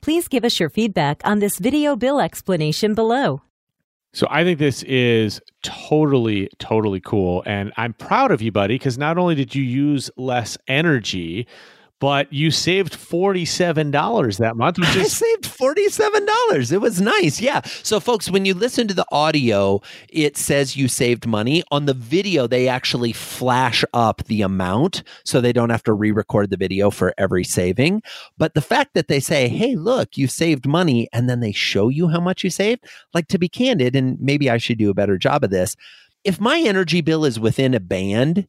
Please 0.00 0.26
give 0.26 0.44
us 0.44 0.58
your 0.58 0.70
feedback 0.70 1.20
on 1.24 1.38
this 1.38 1.58
video 1.58 1.96
bill 1.96 2.20
explanation 2.20 2.94
below. 2.94 3.42
So 4.14 4.26
I 4.30 4.42
think 4.42 4.58
this 4.58 4.82
is 4.84 5.40
totally, 5.62 6.48
totally 6.58 7.00
cool. 7.00 7.42
And 7.44 7.72
I'm 7.76 7.92
proud 7.92 8.30
of 8.30 8.40
you, 8.40 8.50
buddy, 8.50 8.76
because 8.76 8.96
not 8.96 9.18
only 9.18 9.34
did 9.34 9.54
you 9.54 9.62
use 9.62 10.10
less 10.16 10.56
energy, 10.66 11.46
but 12.00 12.32
you 12.32 12.50
saved 12.50 12.94
$47 12.94 14.38
that 14.38 14.56
month. 14.56 14.78
Which 14.78 14.88
is- 14.90 14.96
I 14.96 15.04
saved 15.04 15.44
$47. 15.44 16.72
It 16.72 16.80
was 16.80 17.00
nice. 17.00 17.40
Yeah. 17.40 17.60
So, 17.82 18.00
folks, 18.00 18.30
when 18.30 18.44
you 18.44 18.54
listen 18.54 18.86
to 18.88 18.94
the 18.94 19.06
audio, 19.10 19.80
it 20.08 20.36
says 20.36 20.76
you 20.76 20.88
saved 20.88 21.26
money. 21.26 21.62
On 21.70 21.86
the 21.86 21.94
video, 21.94 22.46
they 22.46 22.68
actually 22.68 23.12
flash 23.12 23.84
up 23.92 24.24
the 24.26 24.42
amount 24.42 25.02
so 25.24 25.40
they 25.40 25.52
don't 25.52 25.70
have 25.70 25.82
to 25.84 25.92
re 25.92 26.12
record 26.12 26.50
the 26.50 26.56
video 26.56 26.90
for 26.90 27.14
every 27.18 27.44
saving. 27.44 28.02
But 28.36 28.54
the 28.54 28.60
fact 28.60 28.94
that 28.94 29.08
they 29.08 29.20
say, 29.20 29.48
hey, 29.48 29.76
look, 29.76 30.16
you 30.16 30.26
saved 30.28 30.66
money, 30.66 31.08
and 31.12 31.28
then 31.28 31.40
they 31.40 31.52
show 31.52 31.88
you 31.88 32.08
how 32.08 32.20
much 32.20 32.44
you 32.44 32.50
saved, 32.50 32.84
like 33.14 33.28
to 33.28 33.38
be 33.38 33.48
candid, 33.48 33.96
and 33.96 34.18
maybe 34.20 34.48
I 34.50 34.58
should 34.58 34.78
do 34.78 34.90
a 34.90 34.94
better 34.94 35.18
job 35.18 35.44
of 35.44 35.50
this. 35.50 35.74
If 36.24 36.40
my 36.40 36.58
energy 36.58 37.00
bill 37.00 37.24
is 37.24 37.38
within 37.40 37.74
a 37.74 37.80
band, 37.80 38.46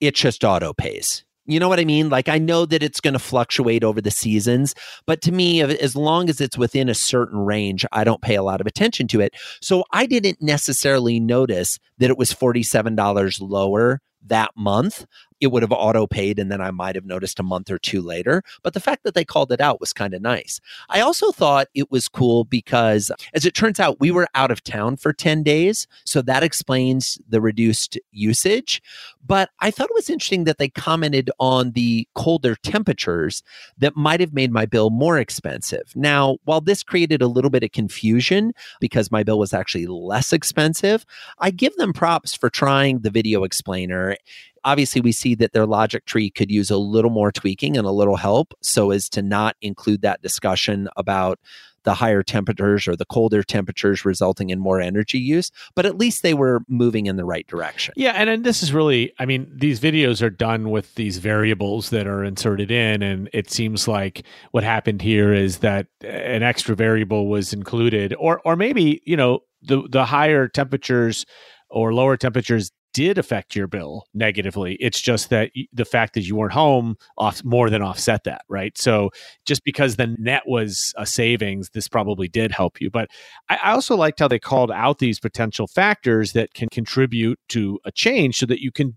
it 0.00 0.14
just 0.14 0.44
auto 0.44 0.72
pays 0.72 1.24
you 1.46 1.58
know 1.58 1.68
what 1.68 1.80
I 1.80 1.84
mean? 1.84 2.10
Like, 2.10 2.28
I 2.28 2.38
know 2.38 2.66
that 2.66 2.82
it's 2.82 3.00
going 3.00 3.14
to 3.14 3.18
fluctuate 3.18 3.82
over 3.82 4.00
the 4.00 4.10
seasons, 4.10 4.74
but 5.06 5.20
to 5.22 5.32
me, 5.32 5.62
as 5.62 5.96
long 5.96 6.28
as 6.28 6.40
it's 6.40 6.58
within 6.58 6.88
a 6.88 6.94
certain 6.94 7.38
range, 7.38 7.84
I 7.92 8.04
don't 8.04 8.22
pay 8.22 8.36
a 8.36 8.42
lot 8.42 8.60
of 8.60 8.66
attention 8.66 9.08
to 9.08 9.20
it. 9.20 9.34
So 9.60 9.84
I 9.92 10.06
didn't 10.06 10.40
necessarily 10.40 11.18
notice 11.18 11.78
that 11.98 12.10
it 12.10 12.18
was 12.18 12.32
$47 12.32 13.40
lower 13.40 14.00
that 14.26 14.50
month 14.56 15.06
it 15.40 15.48
would 15.48 15.62
have 15.62 15.72
auto 15.72 16.06
paid 16.06 16.38
and 16.38 16.50
then 16.50 16.60
I 16.60 16.70
might 16.70 16.94
have 16.94 17.06
noticed 17.06 17.40
a 17.40 17.44
month 17.44 17.70
or 17.70 17.78
two 17.78 18.02
later. 18.02 18.42
But 18.62 18.74
the 18.74 18.80
fact 18.80 19.04
that 19.04 19.14
they 19.14 19.24
called 19.24 19.52
it 19.52 19.60
out 19.60 19.80
was 19.80 19.92
kind 19.92 20.14
of 20.14 20.22
nice. 20.22 20.60
I 20.88 21.00
also 21.00 21.32
thought 21.32 21.68
it 21.74 21.90
was 21.90 22.08
cool 22.08 22.44
because, 22.44 23.10
as 23.34 23.44
it 23.44 23.54
turns 23.54 23.80
out, 23.80 24.00
we 24.00 24.10
were 24.10 24.28
out 24.34 24.50
of 24.50 24.62
town 24.62 24.96
for 24.96 25.12
10 25.12 25.42
days. 25.42 25.86
So 26.04 26.22
that 26.22 26.42
explains 26.42 27.18
the 27.28 27.40
reduced 27.40 27.98
usage. 28.12 28.82
But 29.24 29.50
I 29.60 29.70
thought 29.70 29.90
it 29.90 29.94
was 29.94 30.10
interesting 30.10 30.44
that 30.44 30.58
they 30.58 30.68
commented 30.68 31.30
on 31.38 31.72
the 31.72 32.06
colder 32.14 32.56
temperatures 32.56 33.42
that 33.78 33.96
might 33.96 34.20
have 34.20 34.32
made 34.32 34.52
my 34.52 34.66
bill 34.66 34.90
more 34.90 35.18
expensive. 35.18 35.92
Now, 35.94 36.38
while 36.44 36.60
this 36.60 36.82
created 36.82 37.22
a 37.22 37.26
little 37.26 37.50
bit 37.50 37.62
of 37.62 37.72
confusion 37.72 38.52
because 38.80 39.10
my 39.10 39.22
bill 39.22 39.38
was 39.38 39.54
actually 39.54 39.86
less 39.86 40.32
expensive, 40.32 41.04
I 41.38 41.50
give 41.50 41.76
them 41.76 41.92
props 41.92 42.34
for 42.34 42.50
trying 42.50 43.00
the 43.00 43.10
video 43.10 43.44
explainer 43.44 44.16
obviously 44.64 45.00
we 45.00 45.12
see 45.12 45.34
that 45.36 45.52
their 45.52 45.66
logic 45.66 46.04
tree 46.04 46.30
could 46.30 46.50
use 46.50 46.70
a 46.70 46.76
little 46.76 47.10
more 47.10 47.32
tweaking 47.32 47.76
and 47.76 47.86
a 47.86 47.90
little 47.90 48.16
help 48.16 48.54
so 48.62 48.90
as 48.90 49.08
to 49.10 49.22
not 49.22 49.56
include 49.60 50.02
that 50.02 50.22
discussion 50.22 50.88
about 50.96 51.38
the 51.84 51.94
higher 51.94 52.22
temperatures 52.22 52.86
or 52.86 52.94
the 52.94 53.06
colder 53.06 53.42
temperatures 53.42 54.04
resulting 54.04 54.50
in 54.50 54.58
more 54.58 54.80
energy 54.80 55.18
use 55.18 55.50
but 55.74 55.86
at 55.86 55.96
least 55.96 56.22
they 56.22 56.34
were 56.34 56.60
moving 56.68 57.06
in 57.06 57.16
the 57.16 57.24
right 57.24 57.46
direction. 57.46 57.94
Yeah 57.96 58.12
and, 58.12 58.28
and 58.28 58.44
this 58.44 58.62
is 58.62 58.72
really 58.72 59.12
i 59.18 59.26
mean 59.26 59.50
these 59.54 59.80
videos 59.80 60.22
are 60.22 60.30
done 60.30 60.70
with 60.70 60.94
these 60.94 61.18
variables 61.18 61.90
that 61.90 62.06
are 62.06 62.22
inserted 62.22 62.70
in 62.70 63.02
and 63.02 63.30
it 63.32 63.50
seems 63.50 63.88
like 63.88 64.24
what 64.50 64.64
happened 64.64 65.00
here 65.00 65.32
is 65.32 65.58
that 65.58 65.86
an 66.02 66.42
extra 66.42 66.76
variable 66.76 67.28
was 67.28 67.52
included 67.52 68.14
or 68.18 68.40
or 68.44 68.56
maybe 68.56 69.00
you 69.04 69.16
know 69.16 69.40
the 69.62 69.82
the 69.88 70.04
higher 70.04 70.48
temperatures 70.48 71.24
or 71.70 71.94
lower 71.94 72.16
temperatures 72.16 72.72
did 72.92 73.18
affect 73.18 73.54
your 73.54 73.66
bill 73.66 74.06
negatively. 74.14 74.74
It's 74.80 75.00
just 75.00 75.30
that 75.30 75.50
the 75.72 75.84
fact 75.84 76.14
that 76.14 76.22
you 76.22 76.36
weren't 76.36 76.52
home 76.52 76.96
off 77.16 77.42
more 77.44 77.70
than 77.70 77.82
offset 77.82 78.24
that, 78.24 78.42
right? 78.48 78.76
So 78.76 79.10
just 79.46 79.64
because 79.64 79.96
the 79.96 80.14
net 80.18 80.42
was 80.46 80.92
a 80.96 81.06
savings, 81.06 81.70
this 81.70 81.88
probably 81.88 82.28
did 82.28 82.52
help 82.52 82.80
you. 82.80 82.90
But 82.90 83.08
I, 83.48 83.58
I 83.62 83.72
also 83.72 83.96
liked 83.96 84.20
how 84.20 84.28
they 84.28 84.38
called 84.38 84.70
out 84.70 84.98
these 84.98 85.20
potential 85.20 85.66
factors 85.66 86.32
that 86.32 86.54
can 86.54 86.68
contribute 86.70 87.38
to 87.50 87.78
a 87.84 87.92
change 87.92 88.38
so 88.38 88.46
that 88.46 88.60
you 88.60 88.72
can 88.72 88.96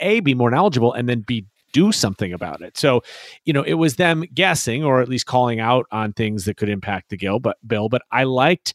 a 0.00 0.20
be 0.20 0.34
more 0.34 0.50
knowledgeable 0.50 0.92
and 0.92 1.08
then 1.08 1.20
b 1.20 1.46
do 1.72 1.90
something 1.90 2.32
about 2.32 2.60
it. 2.60 2.76
So, 2.76 3.02
you 3.44 3.52
know, 3.52 3.62
it 3.62 3.74
was 3.74 3.96
them 3.96 4.24
guessing 4.34 4.84
or 4.84 5.00
at 5.00 5.08
least 5.08 5.24
calling 5.26 5.58
out 5.58 5.86
on 5.90 6.12
things 6.12 6.44
that 6.44 6.58
could 6.58 6.68
impact 6.68 7.08
the 7.08 7.16
bill, 7.16 7.40
but 7.40 7.56
bill, 7.66 7.88
but 7.88 8.02
I 8.12 8.24
liked 8.24 8.74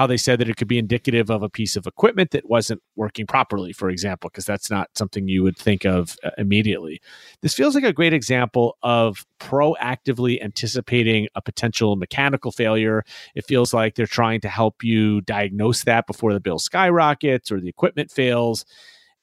how 0.00 0.06
they 0.06 0.16
said 0.16 0.38
that 0.40 0.48
it 0.48 0.56
could 0.56 0.66
be 0.66 0.78
indicative 0.78 1.28
of 1.28 1.42
a 1.42 1.50
piece 1.50 1.76
of 1.76 1.86
equipment 1.86 2.30
that 2.30 2.48
wasn't 2.48 2.80
working 2.96 3.26
properly, 3.26 3.70
for 3.70 3.90
example, 3.90 4.30
because 4.30 4.46
that's 4.46 4.70
not 4.70 4.88
something 4.96 5.28
you 5.28 5.42
would 5.42 5.58
think 5.58 5.84
of 5.84 6.16
uh, 6.24 6.30
immediately. 6.38 7.02
This 7.42 7.52
feels 7.52 7.74
like 7.74 7.84
a 7.84 7.92
great 7.92 8.14
example 8.14 8.78
of 8.82 9.26
proactively 9.38 10.42
anticipating 10.42 11.28
a 11.34 11.42
potential 11.42 11.96
mechanical 11.96 12.50
failure. 12.50 13.04
It 13.34 13.44
feels 13.44 13.74
like 13.74 13.94
they're 13.94 14.06
trying 14.06 14.40
to 14.40 14.48
help 14.48 14.82
you 14.82 15.20
diagnose 15.20 15.84
that 15.84 16.06
before 16.06 16.32
the 16.32 16.40
bill 16.40 16.58
skyrockets 16.58 17.52
or 17.52 17.60
the 17.60 17.68
equipment 17.68 18.10
fails. 18.10 18.64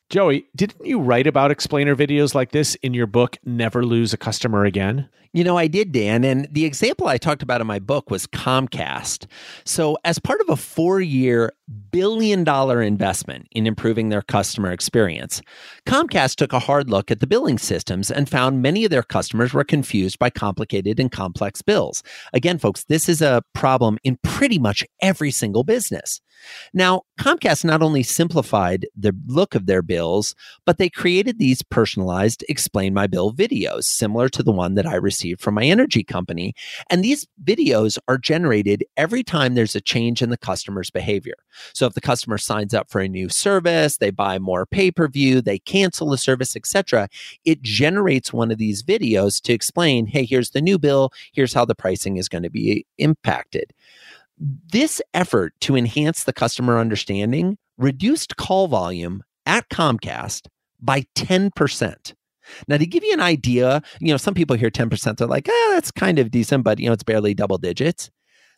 Joey, 0.10 0.46
didn't 0.56 0.86
you 0.86 1.02
write 1.02 1.28
about 1.28 1.52
explainer 1.52 1.94
videos 1.94 2.34
like 2.34 2.52
this 2.52 2.76
in 2.76 2.94
your 2.94 3.08
book, 3.08 3.38
Never 3.44 3.86
Lose 3.86 4.14
a 4.14 4.18
Customer 4.18 4.64
Again? 4.64 5.10
You 5.34 5.44
know, 5.44 5.58
I 5.58 5.68
did, 5.68 5.92
Dan. 5.92 6.24
And 6.24 6.48
the 6.50 6.64
example 6.64 7.08
I 7.08 7.18
talked 7.18 7.44
about 7.44 7.60
in 7.60 7.68
my 7.68 7.80
book 7.80 8.10
was 8.10 8.26
Comcast. 8.26 9.26
So, 9.66 9.98
as 10.06 10.18
part 10.18 10.40
of 10.40 10.48
a 10.48 10.56
four 10.56 11.02
year, 11.02 11.52
billion 11.92 12.46
dollar 12.46 12.82
investment 12.82 13.50
in 13.52 13.68
improving 13.68 14.08
their 14.08 14.22
customer 14.22 14.72
experience, 14.72 15.42
Comcast 15.86 16.36
took 16.38 16.54
a 16.54 16.60
hard 16.60 16.90
look 16.90 17.12
at 17.12 17.20
the 17.20 17.28
billing 17.28 17.58
systems 17.58 18.10
and 18.10 18.30
found 18.30 18.62
many 18.62 18.86
of 18.86 18.92
their 18.92 19.04
customers 19.04 19.54
were 19.54 19.66
confused 19.66 20.18
by 20.20 20.30
complicated 20.30 21.02
and 21.02 21.12
complex 21.12 21.62
bills. 21.62 22.02
Again, 22.32 22.60
folks, 22.60 22.86
this 22.86 23.10
is 23.10 23.22
a 23.22 23.44
problem 23.54 23.98
in 24.06 24.18
pretty 24.24 24.58
much 24.58 24.86
every 25.02 25.32
single 25.32 25.66
business. 25.66 26.22
Now, 26.74 27.03
Comcast 27.20 27.63
not 27.63 27.82
only 27.82 28.03
simplified 28.03 28.88
the 28.96 29.15
look 29.27 29.56
of 29.56 29.65
their 29.65 29.82
bills, 29.82 30.36
but 30.65 30.77
they 30.77 30.89
created 30.89 31.39
these 31.39 31.63
personalized 31.63 32.44
Explain 32.50 32.94
My 32.94 33.08
Bill 33.08 33.34
videos, 33.34 33.86
similar 33.86 34.29
to 34.29 34.44
the 34.44 34.51
one 34.51 34.75
that 34.75 34.86
I 34.86 34.96
received 34.96 35.41
from 35.41 35.56
my 35.56 35.65
energy 35.65 36.03
company. 36.03 36.53
And 36.89 37.03
these 37.03 37.27
videos 37.44 37.98
are 38.08 38.17
generated 38.17 38.84
every 38.96 39.24
time 39.24 39.56
there's 39.56 39.75
a 39.75 39.82
change 39.82 40.22
in 40.22 40.29
the 40.29 40.38
customer's 40.38 40.89
behavior. 40.89 41.36
So 41.74 41.86
if 41.86 41.94
the 41.94 42.01
customer 42.01 42.38
signs 42.38 42.74
up 42.74 42.89
for 42.89 43.01
a 43.01 43.08
new 43.08 43.29
service, 43.29 43.98
they 43.98 44.12
buy 44.12 44.39
more 44.39 44.65
pay 44.65 44.91
per 44.91 45.08
view, 45.08 45.41
they 45.41 45.60
cancel 45.60 46.10
the 46.10 46.17
service, 46.17 46.56
etc., 46.56 47.10
it 47.46 47.62
generates 47.62 48.34
one 48.34 48.51
of 48.51 48.58
these 48.58 48.84
videos 48.84 49.41
to 49.41 49.53
explain 49.53 50.08
hey, 50.08 50.25
here's 50.25 50.51
the 50.51 50.62
new 50.62 50.77
bill, 50.77 51.12
here's 51.34 51.53
how 51.53 51.65
the 51.65 51.75
pricing 51.75 52.17
is 52.17 52.29
going 52.29 52.44
to 52.44 52.50
be 52.50 52.86
impacted. 52.98 53.74
This 54.39 55.01
effort 55.13 55.53
to 55.62 55.75
enhance 55.75 56.24
the 56.24 56.34
customer 56.34 56.77
understanding 56.79 57.58
reduced 57.77 58.38
call 58.38 58.67
volume 58.67 59.24
at 59.46 59.67
Comcast 59.70 60.48
by 60.79 61.06
10%. 61.15 62.13
Now, 62.67 62.77
to 62.77 62.86
give 62.86 63.03
you 63.03 63.13
an 63.13 63.20
idea, 63.20 63.82
you 64.00 64.10
know, 64.10 64.17
some 64.17 64.34
people 64.34 64.56
hear 64.56 64.70
10%, 64.70 65.17
they're 65.17 65.27
like, 65.27 65.50
ah, 65.50 65.72
that's 65.74 65.91
kind 65.91 66.20
of 66.20 66.32
decent, 66.32 66.63
but, 66.63 66.79
you 66.79 66.86
know, 66.88 66.94
it's 66.94 67.03
barely 67.03 67.34
double 67.34 67.58
digits. 67.58 68.10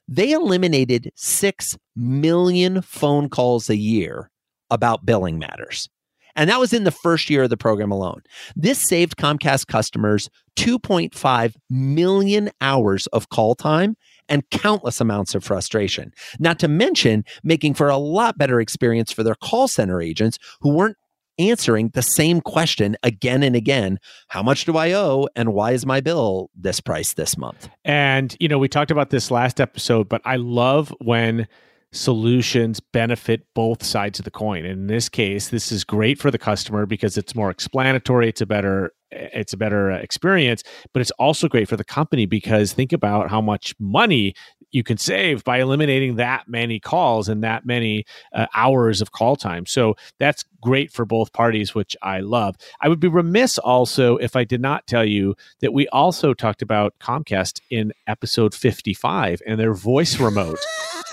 they 0.07 0.31
eliminated 0.31 1.12
6 1.15 1.77
million 1.95 2.81
phone 2.81 3.29
calls 3.29 3.69
a 3.69 3.77
year 3.77 4.31
about 4.71 5.05
billing 5.05 5.38
matters. 5.38 5.88
And 6.36 6.50
that 6.50 6.59
was 6.59 6.74
in 6.74 6.83
the 6.83 6.91
first 6.91 7.29
year 7.29 7.43
of 7.43 7.50
the 7.50 7.57
program 7.57 7.91
alone. 7.91 8.21
This 8.55 8.79
saved 8.79 9.17
Comcast 9.17 9.67
customers 9.67 10.29
2.5 10.55 11.53
million 11.69 12.50
hours 12.62 13.07
of 13.07 13.29
call 13.29 13.55
time 13.55 13.95
and 14.29 14.50
countless 14.51 15.01
amounts 15.01 15.36
of 15.36 15.43
frustration. 15.43 16.13
Not 16.39 16.59
to 16.59 16.67
mention 16.67 17.25
making 17.43 17.74
for 17.74 17.89
a 17.89 17.98
lot 17.98 18.38
better 18.38 18.62
experience 18.62 19.12
for 19.12 19.24
their 19.24 19.36
call 19.36 19.67
center 19.67 20.01
agents 20.01 20.38
who 20.62 20.74
weren't 20.74 20.98
answering 21.39 21.89
the 21.93 22.01
same 22.01 22.41
question 22.41 22.98
again 23.01 23.43
and 23.43 23.55
again 23.55 23.98
how 24.27 24.43
much 24.43 24.65
do 24.65 24.75
i 24.75 24.91
owe 24.91 25.25
and 25.38 25.53
why 25.53 25.71
is 25.71 25.86
my 25.86 26.01
bill 26.01 26.50
this 26.53 26.81
price 26.81 27.13
this 27.13 27.38
month 27.38 27.69
and 27.86 28.36
you 28.41 28.48
know 28.50 28.57
we 28.57 28.67
talked 28.67 28.91
about 28.91 29.09
this 29.09 29.31
last 29.31 29.62
episode 29.62 30.09
but 30.09 30.21
i 30.25 30.36
love 30.36 30.93
when 31.00 31.48
solutions 31.91 32.79
benefit 32.79 33.46
both 33.55 33.84
sides 33.84 34.19
of 34.19 34.25
the 34.25 34.31
coin. 34.31 34.65
And 34.65 34.81
in 34.81 34.88
this 34.88 35.10
case, 35.10 35.50
this 35.50 35.72
is 35.72 35.84
great 35.84 36.19
for 36.19 36.29
the 36.29 36.38
customer 36.38 36.86
because 36.86 37.17
it's 37.17 37.36
more 37.36 37.50
explanatory. 37.50 38.29
It's 38.29 38.41
a 38.41 38.46
better 38.46 38.93
it's 39.12 39.53
a 39.53 39.58
better 39.58 39.89
experience, 39.89 40.63
but 40.93 41.01
it's 41.01 41.12
also 41.12 41.48
great 41.48 41.67
for 41.67 41.75
the 41.75 41.84
company 41.84 42.27
because 42.27 42.74
think 42.74 42.93
about 42.93 43.29
how 43.29 43.41
much 43.41 43.74
money 43.79 44.36
you 44.72 44.84
can 44.84 44.98
save 44.98 45.43
by 45.43 45.60
eliminating 45.60 46.17
that 46.17 46.48
many 46.48 46.79
calls 46.79 47.27
and 47.27 47.43
that 47.43 47.65
many 47.65 48.05
uh, 48.34 48.46
hours 48.53 49.01
of 49.01 49.12
call 49.12 49.36
time. 49.36 49.65
So 49.65 49.96
that's 50.19 50.46
great 50.62 50.91
for 50.91 51.05
both 51.05 51.34
parties, 51.34 51.74
which 51.74 51.98
I 52.03 52.19
love. 52.19 52.55
I 52.81 52.88
would 52.88 53.00
be 53.00 53.08
remiss 53.08 53.58
also 53.58 54.17
if 54.17 54.36
I 54.36 54.43
did 54.43 54.62
not 54.62 54.86
tell 54.86 55.05
you 55.05 55.36
that 55.62 55.74
we 55.74 55.88
also 55.88 56.36
talked 56.36 56.62
about 56.62 56.93
Comcast 57.00 57.62
in 57.72 57.93
episode 58.05 58.53
55 58.53 59.41
and 59.48 59.60
their 59.60 59.74
voice 59.74 60.19
remote. 60.19 60.60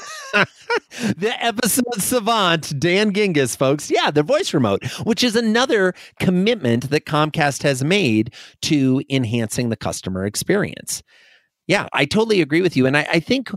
the 1.16 1.34
episode 1.40 2.00
savant, 2.00 2.78
Dan 2.78 3.12
Gingiss, 3.12 3.56
folks. 3.56 3.90
Yeah, 3.90 4.10
the 4.10 4.22
voice 4.22 4.52
remote, 4.52 4.84
which 5.04 5.22
is 5.22 5.36
another 5.36 5.94
commitment 6.20 6.90
that 6.90 7.06
Comcast 7.06 7.62
has 7.62 7.84
made 7.84 8.34
to 8.62 9.02
enhancing 9.10 9.68
the 9.68 9.76
customer 9.76 10.24
experience. 10.24 11.02
Yeah, 11.66 11.88
I 11.92 12.04
totally 12.04 12.40
agree 12.40 12.62
with 12.62 12.76
you. 12.76 12.86
And 12.86 12.96
I, 12.96 13.06
I 13.10 13.20
think 13.20 13.50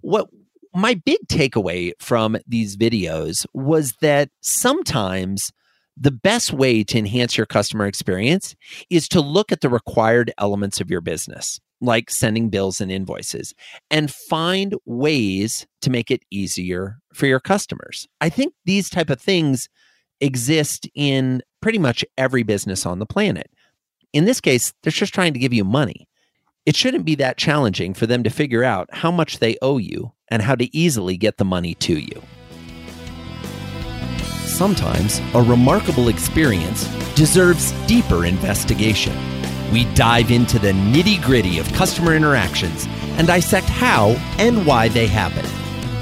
what 0.00 0.28
my 0.74 0.94
big 0.94 1.18
takeaway 1.28 1.92
from 2.00 2.36
these 2.46 2.76
videos 2.76 3.46
was 3.54 3.94
that 4.00 4.28
sometimes 4.40 5.50
the 5.96 6.10
best 6.10 6.52
way 6.52 6.82
to 6.82 6.98
enhance 6.98 7.36
your 7.36 7.46
customer 7.46 7.86
experience 7.86 8.56
is 8.90 9.08
to 9.08 9.20
look 9.20 9.52
at 9.52 9.60
the 9.60 9.68
required 9.68 10.32
elements 10.38 10.80
of 10.80 10.90
your 10.90 11.00
business 11.00 11.60
like 11.84 12.10
sending 12.10 12.48
bills 12.48 12.80
and 12.80 12.90
invoices 12.90 13.54
and 13.90 14.12
find 14.12 14.74
ways 14.84 15.66
to 15.82 15.90
make 15.90 16.10
it 16.10 16.22
easier 16.30 16.98
for 17.12 17.26
your 17.26 17.40
customers. 17.40 18.08
I 18.20 18.28
think 18.28 18.54
these 18.64 18.90
type 18.90 19.10
of 19.10 19.20
things 19.20 19.68
exist 20.20 20.88
in 20.94 21.42
pretty 21.60 21.78
much 21.78 22.04
every 22.18 22.42
business 22.42 22.86
on 22.86 22.98
the 22.98 23.06
planet. 23.06 23.50
In 24.12 24.24
this 24.24 24.40
case, 24.40 24.72
they're 24.82 24.92
just 24.92 25.14
trying 25.14 25.32
to 25.32 25.38
give 25.38 25.52
you 25.52 25.64
money. 25.64 26.08
It 26.66 26.76
shouldn't 26.76 27.04
be 27.04 27.14
that 27.16 27.36
challenging 27.36 27.92
for 27.94 28.06
them 28.06 28.22
to 28.22 28.30
figure 28.30 28.64
out 28.64 28.88
how 28.92 29.10
much 29.10 29.38
they 29.38 29.56
owe 29.60 29.78
you 29.78 30.12
and 30.28 30.40
how 30.40 30.54
to 30.54 30.74
easily 30.76 31.16
get 31.16 31.36
the 31.36 31.44
money 31.44 31.74
to 31.76 31.98
you. 31.98 32.22
Sometimes 34.46 35.20
a 35.34 35.42
remarkable 35.42 36.08
experience 36.08 36.86
deserves 37.14 37.72
deeper 37.86 38.24
investigation 38.24 39.14
we 39.72 39.84
dive 39.94 40.30
into 40.30 40.58
the 40.58 40.72
nitty 40.72 41.22
gritty 41.22 41.58
of 41.58 41.72
customer 41.72 42.14
interactions 42.14 42.86
and 43.18 43.26
dissect 43.26 43.66
how 43.68 44.10
and 44.38 44.66
why 44.66 44.88
they 44.88 45.06
happen. 45.06 45.44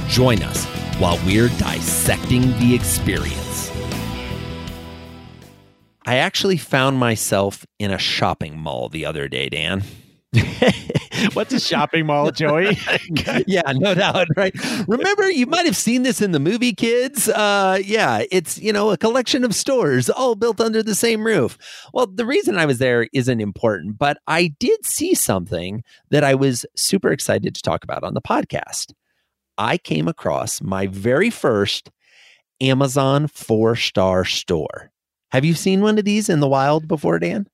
Join 0.09 0.43
us 0.43 0.65
while 0.99 1.19
we're 1.25 1.49
dissecting 1.59 2.43
the 2.59 2.75
experience. 2.75 3.71
I 6.05 6.17
actually 6.17 6.57
found 6.57 6.99
myself 6.99 7.65
in 7.79 7.91
a 7.91 7.99
shopping 7.99 8.59
mall 8.59 8.89
the 8.89 9.07
other 9.07 9.29
day, 9.29 9.49
Dan. 9.49 9.85
What's 11.35 11.53
a 11.53 11.61
shopping 11.61 12.07
mall, 12.07 12.31
Joey? 12.33 12.77
yeah, 13.47 13.71
no 13.75 13.95
doubt, 13.95 14.29
right? 14.37 14.55
Remember, 14.89 15.31
you 15.31 15.47
might 15.47 15.67
have 15.67 15.77
seen 15.77 16.03
this 16.03 16.21
in 16.21 16.33
the 16.33 16.41
movie, 16.41 16.73
kids. 16.73 17.29
Uh, 17.29 17.79
yeah, 17.85 18.23
it's 18.31 18.59
you 18.59 18.73
know 18.73 18.91
a 18.91 18.97
collection 18.97 19.45
of 19.45 19.55
stores 19.55 20.09
all 20.09 20.35
built 20.35 20.61
under 20.61 20.83
the 20.83 20.95
same 20.95 21.25
roof. 21.25 21.59
Well, 21.93 22.07
the 22.07 22.25
reason 22.27 22.57
I 22.57 22.67
was 22.67 22.79
there 22.79 23.09
isn't 23.13 23.41
important, 23.41 23.99
but 23.99 24.19
I 24.27 24.55
did 24.59 24.87
see 24.87 25.15
something 25.15 25.85
that 26.11 26.25
I 26.25 26.35
was 26.35 26.65
super 26.77 27.13
excited 27.13 27.55
to 27.55 27.63
talk 27.63 27.85
about 27.85 28.03
on 28.03 28.15
the 28.15 28.23
podcast. 28.23 28.93
I 29.59 29.77
came 29.77 30.09
across 30.09 30.63
my 30.63 30.87
very 30.87 31.31
first 31.31 31.91
Amazon 32.61 33.27
four 33.29 33.77
star 33.77 34.25
store. 34.25 34.91
Have 35.31 35.45
you 35.45 35.55
seen 35.55 35.83
one 35.83 35.99
of 35.99 36.05
these 36.05 36.29
in 36.29 36.41
the 36.41 36.49
wild 36.49 36.89
before, 36.89 37.19
Dan? 37.19 37.47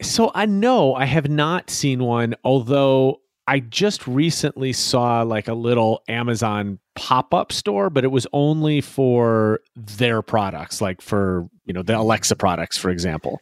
So 0.00 0.30
I 0.34 0.46
know 0.46 0.94
I 0.94 1.06
have 1.06 1.28
not 1.28 1.70
seen 1.70 2.04
one, 2.04 2.34
although 2.44 3.20
I 3.48 3.60
just 3.60 4.06
recently 4.06 4.72
saw 4.72 5.22
like 5.22 5.48
a 5.48 5.54
little 5.54 6.02
Amazon 6.06 6.78
pop-up 6.94 7.50
store, 7.50 7.90
but 7.90 8.04
it 8.04 8.08
was 8.08 8.26
only 8.32 8.80
for 8.80 9.60
their 9.74 10.22
products, 10.22 10.80
like 10.80 11.00
for, 11.00 11.48
you 11.64 11.72
know, 11.72 11.82
the 11.82 11.98
Alexa 11.98 12.36
products, 12.36 12.76
for 12.76 12.90
example. 12.90 13.40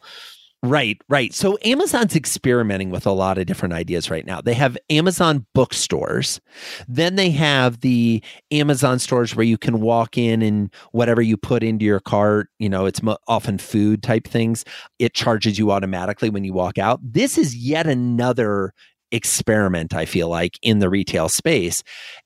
Right, 0.63 0.99
right. 1.07 1.35
So 1.35 1.59
Amazon's 1.63 2.15
experimenting 2.15 2.89
with 2.89 3.05
a 3.05 3.11
lot 3.11 3.37
of 3.37 3.45
different 3.45 3.75
ideas 3.75 4.09
right 4.09 4.25
now. 4.25 4.41
They 4.41 4.55
have 4.55 4.75
Amazon 4.89 5.45
bookstores. 5.53 6.41
Then 6.87 7.15
they 7.15 7.29
have 7.29 7.81
the 7.81 8.23
Amazon 8.49 8.97
stores 8.97 9.35
where 9.35 9.45
you 9.45 9.57
can 9.57 9.81
walk 9.81 10.17
in 10.17 10.41
and 10.41 10.73
whatever 10.93 11.21
you 11.21 11.37
put 11.37 11.61
into 11.61 11.85
your 11.85 11.99
cart, 11.99 12.49
you 12.57 12.69
know, 12.69 12.87
it's 12.87 12.99
often 13.27 13.59
food 13.59 14.01
type 14.01 14.27
things, 14.27 14.65
it 14.97 15.13
charges 15.13 15.59
you 15.59 15.69
automatically 15.71 16.31
when 16.31 16.43
you 16.43 16.53
walk 16.53 16.79
out. 16.79 16.99
This 17.03 17.37
is 17.37 17.55
yet 17.55 17.85
another 17.85 18.73
experiment, 19.11 19.93
I 19.93 20.05
feel 20.05 20.29
like, 20.29 20.59
in 20.61 20.79
the 20.79 20.89
retail 20.89 21.29
space. 21.29 21.83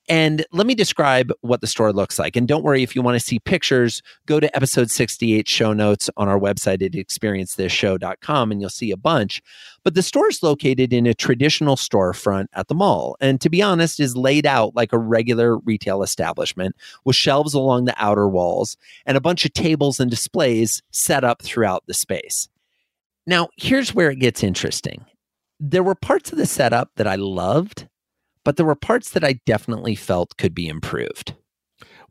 And 0.08 0.44
let 0.52 0.66
me 0.66 0.74
describe 0.74 1.32
what 1.40 1.60
the 1.60 1.66
store 1.66 1.92
looks 1.92 2.18
like. 2.18 2.36
And 2.36 2.48
don't 2.48 2.64
worry, 2.64 2.82
if 2.82 2.96
you 2.96 3.02
want 3.02 3.14
to 3.14 3.24
see 3.24 3.38
pictures, 3.38 4.02
go 4.26 4.40
to 4.40 4.54
episode 4.56 4.90
68 4.90 5.48
show 5.48 5.72
notes 5.72 6.10
on 6.16 6.28
our 6.28 6.38
website 6.38 6.82
at 6.82 6.92
experiencethisshow.com 6.92 8.52
and 8.52 8.60
you'll 8.60 8.70
see 8.70 8.90
a 8.90 8.96
bunch. 8.96 9.40
But 9.84 9.94
the 9.94 10.02
store 10.02 10.28
is 10.28 10.42
located 10.42 10.92
in 10.92 11.06
a 11.06 11.14
traditional 11.14 11.76
storefront 11.76 12.46
at 12.54 12.68
the 12.68 12.74
mall. 12.74 13.16
And 13.20 13.40
to 13.40 13.50
be 13.50 13.62
honest, 13.62 14.00
is 14.00 14.16
laid 14.16 14.46
out 14.46 14.74
like 14.74 14.92
a 14.92 14.98
regular 14.98 15.58
retail 15.58 16.02
establishment 16.02 16.74
with 17.04 17.16
shelves 17.16 17.54
along 17.54 17.84
the 17.84 17.94
outer 17.96 18.28
walls 18.28 18.76
and 19.06 19.16
a 19.16 19.20
bunch 19.20 19.44
of 19.44 19.52
tables 19.52 20.00
and 20.00 20.10
displays 20.10 20.82
set 20.90 21.24
up 21.24 21.42
throughout 21.42 21.84
the 21.86 21.94
space. 21.94 22.48
Now, 23.26 23.48
here's 23.56 23.94
where 23.94 24.10
it 24.10 24.18
gets 24.18 24.42
interesting 24.42 25.04
there 25.64 25.84
were 25.84 25.94
parts 25.94 26.32
of 26.32 26.38
the 26.38 26.46
setup 26.46 26.90
that 26.96 27.06
I 27.06 27.14
loved, 27.14 27.86
but 28.44 28.56
there 28.56 28.66
were 28.66 28.74
parts 28.74 29.10
that 29.10 29.22
I 29.22 29.34
definitely 29.46 29.94
felt 29.94 30.36
could 30.36 30.54
be 30.54 30.66
improved. 30.66 31.34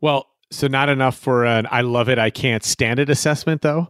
Well, 0.00 0.26
so 0.50 0.66
not 0.66 0.88
enough 0.88 1.16
for 1.16 1.44
an 1.44 1.66
I 1.70 1.82
love 1.82 2.08
it, 2.08 2.18
I 2.18 2.30
can't 2.30 2.64
stand 2.64 2.98
it 2.98 3.10
assessment, 3.10 3.60
though? 3.60 3.88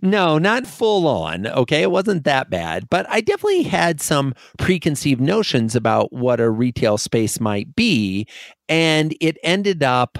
No, 0.00 0.38
not 0.38 0.66
full 0.66 1.06
on. 1.06 1.46
Okay. 1.48 1.82
It 1.82 1.90
wasn't 1.90 2.24
that 2.24 2.50
bad, 2.50 2.88
but 2.88 3.04
I 3.10 3.20
definitely 3.20 3.64
had 3.64 4.00
some 4.00 4.32
preconceived 4.56 5.20
notions 5.20 5.74
about 5.74 6.12
what 6.12 6.40
a 6.40 6.50
retail 6.50 6.98
space 6.98 7.40
might 7.40 7.74
be. 7.74 8.26
And 8.68 9.14
it 9.20 9.38
ended 9.42 9.82
up 9.82 10.18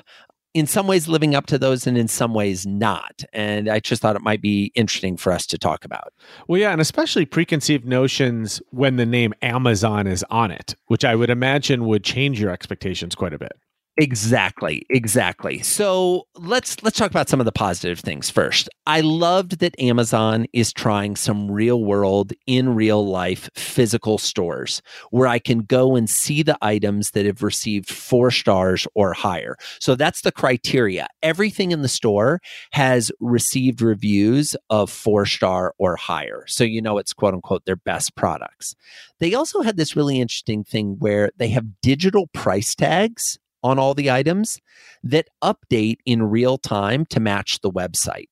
in 0.59 0.67
some 0.67 0.87
ways 0.87 1.09
living 1.09 1.35
up 1.35 1.47
to 1.47 1.59
those 1.59 1.87
and 1.87 1.97
in 1.97 2.09
some 2.09 2.35
ways 2.35 2.67
not. 2.67 3.25
And 3.33 3.69
I 3.69 3.81
just 3.81 4.03
thought 4.03 4.17
it 4.17 4.23
might 4.23 4.43
be 4.43 4.73
interesting 4.75 5.17
for 5.17 5.33
us 5.33 5.47
to 5.47 5.59
talk 5.59 5.85
about. 5.85 6.13
Well, 6.47 6.61
yeah, 6.61 6.73
and 6.73 6.81
especially 6.81 7.27
preconceived 7.27 7.87
notions 7.87 8.61
when 8.71 8.97
the 8.97 9.07
name 9.07 9.35
Amazon 9.43 10.07
is 10.07 10.25
on 10.31 10.51
it, 10.51 10.75
which 10.87 11.05
I 11.05 11.15
would 11.15 11.31
imagine 11.31 11.87
would 11.87 12.05
change 12.05 12.41
your 12.41 12.51
expectations 12.51 13.15
quite 13.15 13.33
a 13.33 13.39
bit. 13.39 13.53
Exactly, 14.01 14.87
exactly. 14.91 15.59
So 15.61 16.29
let's 16.37 16.81
let's 16.85 16.97
talk 16.97 17.11
about 17.11 17.29
some 17.29 17.41
of 17.41 17.47
the 17.47 17.51
positive 17.53 17.99
things 17.99 18.31
first. 18.31 18.69
I 18.87 19.01
loved 19.01 19.59
that 19.59 19.75
Amazon 19.81 20.47
is 20.53 20.73
trying 20.73 21.17
some 21.17 21.51
real 21.51 21.83
world, 21.83 22.33
in 22.47 22.77
real 22.77 23.05
life 23.05 23.51
physical 23.57 24.17
stores 24.17 24.83
where 25.11 25.27
I 25.27 25.41
can 25.41 25.61
go 25.63 25.97
and 25.97 26.09
see 26.09 26.45
the 26.45 26.57
items 26.63 27.11
that 27.11 27.27
have 27.27 27.43
received 27.43 27.91
four 27.91 28.31
stars 28.31 28.87
or 28.95 29.15
higher. 29.15 29.57
So 29.81 29.97
that's 29.97 30.21
the 30.21 30.31
criteria. 30.31 31.09
Everything 31.21 31.73
in 31.73 31.83
the 31.83 31.89
store 31.89 32.41
has 32.71 33.11
received 33.19 33.83
reviews 33.83 34.55
of 34.71 34.91
four 34.91 35.27
star 35.27 35.75
or 35.77 35.97
higher. 35.97 36.45
So 36.47 36.63
you 36.63 36.81
know 36.81 36.99
it's 36.99 37.13
quote 37.13 37.35
unquote 37.35 37.65
their 37.65 37.75
best 37.77 38.15
products. 38.15 38.77
They 39.19 39.35
also 39.35 39.63
had 39.63 39.77
this 39.77 39.97
really 39.97 40.21
interesting 40.21 40.63
thing 40.63 40.97
where 41.01 41.33
they 41.37 41.49
have 41.49 41.81
digital 41.83 42.29
price 42.29 42.77
tags 42.77 43.41
on 43.63 43.79
all 43.79 43.95
the 43.95 44.11
items 44.11 44.61
that 45.03 45.29
update 45.43 45.99
in 46.07 46.23
real 46.23 46.59
time 46.59 47.05
to 47.07 47.21
match 47.21 47.61
the 47.61 47.71
website. 47.71 48.29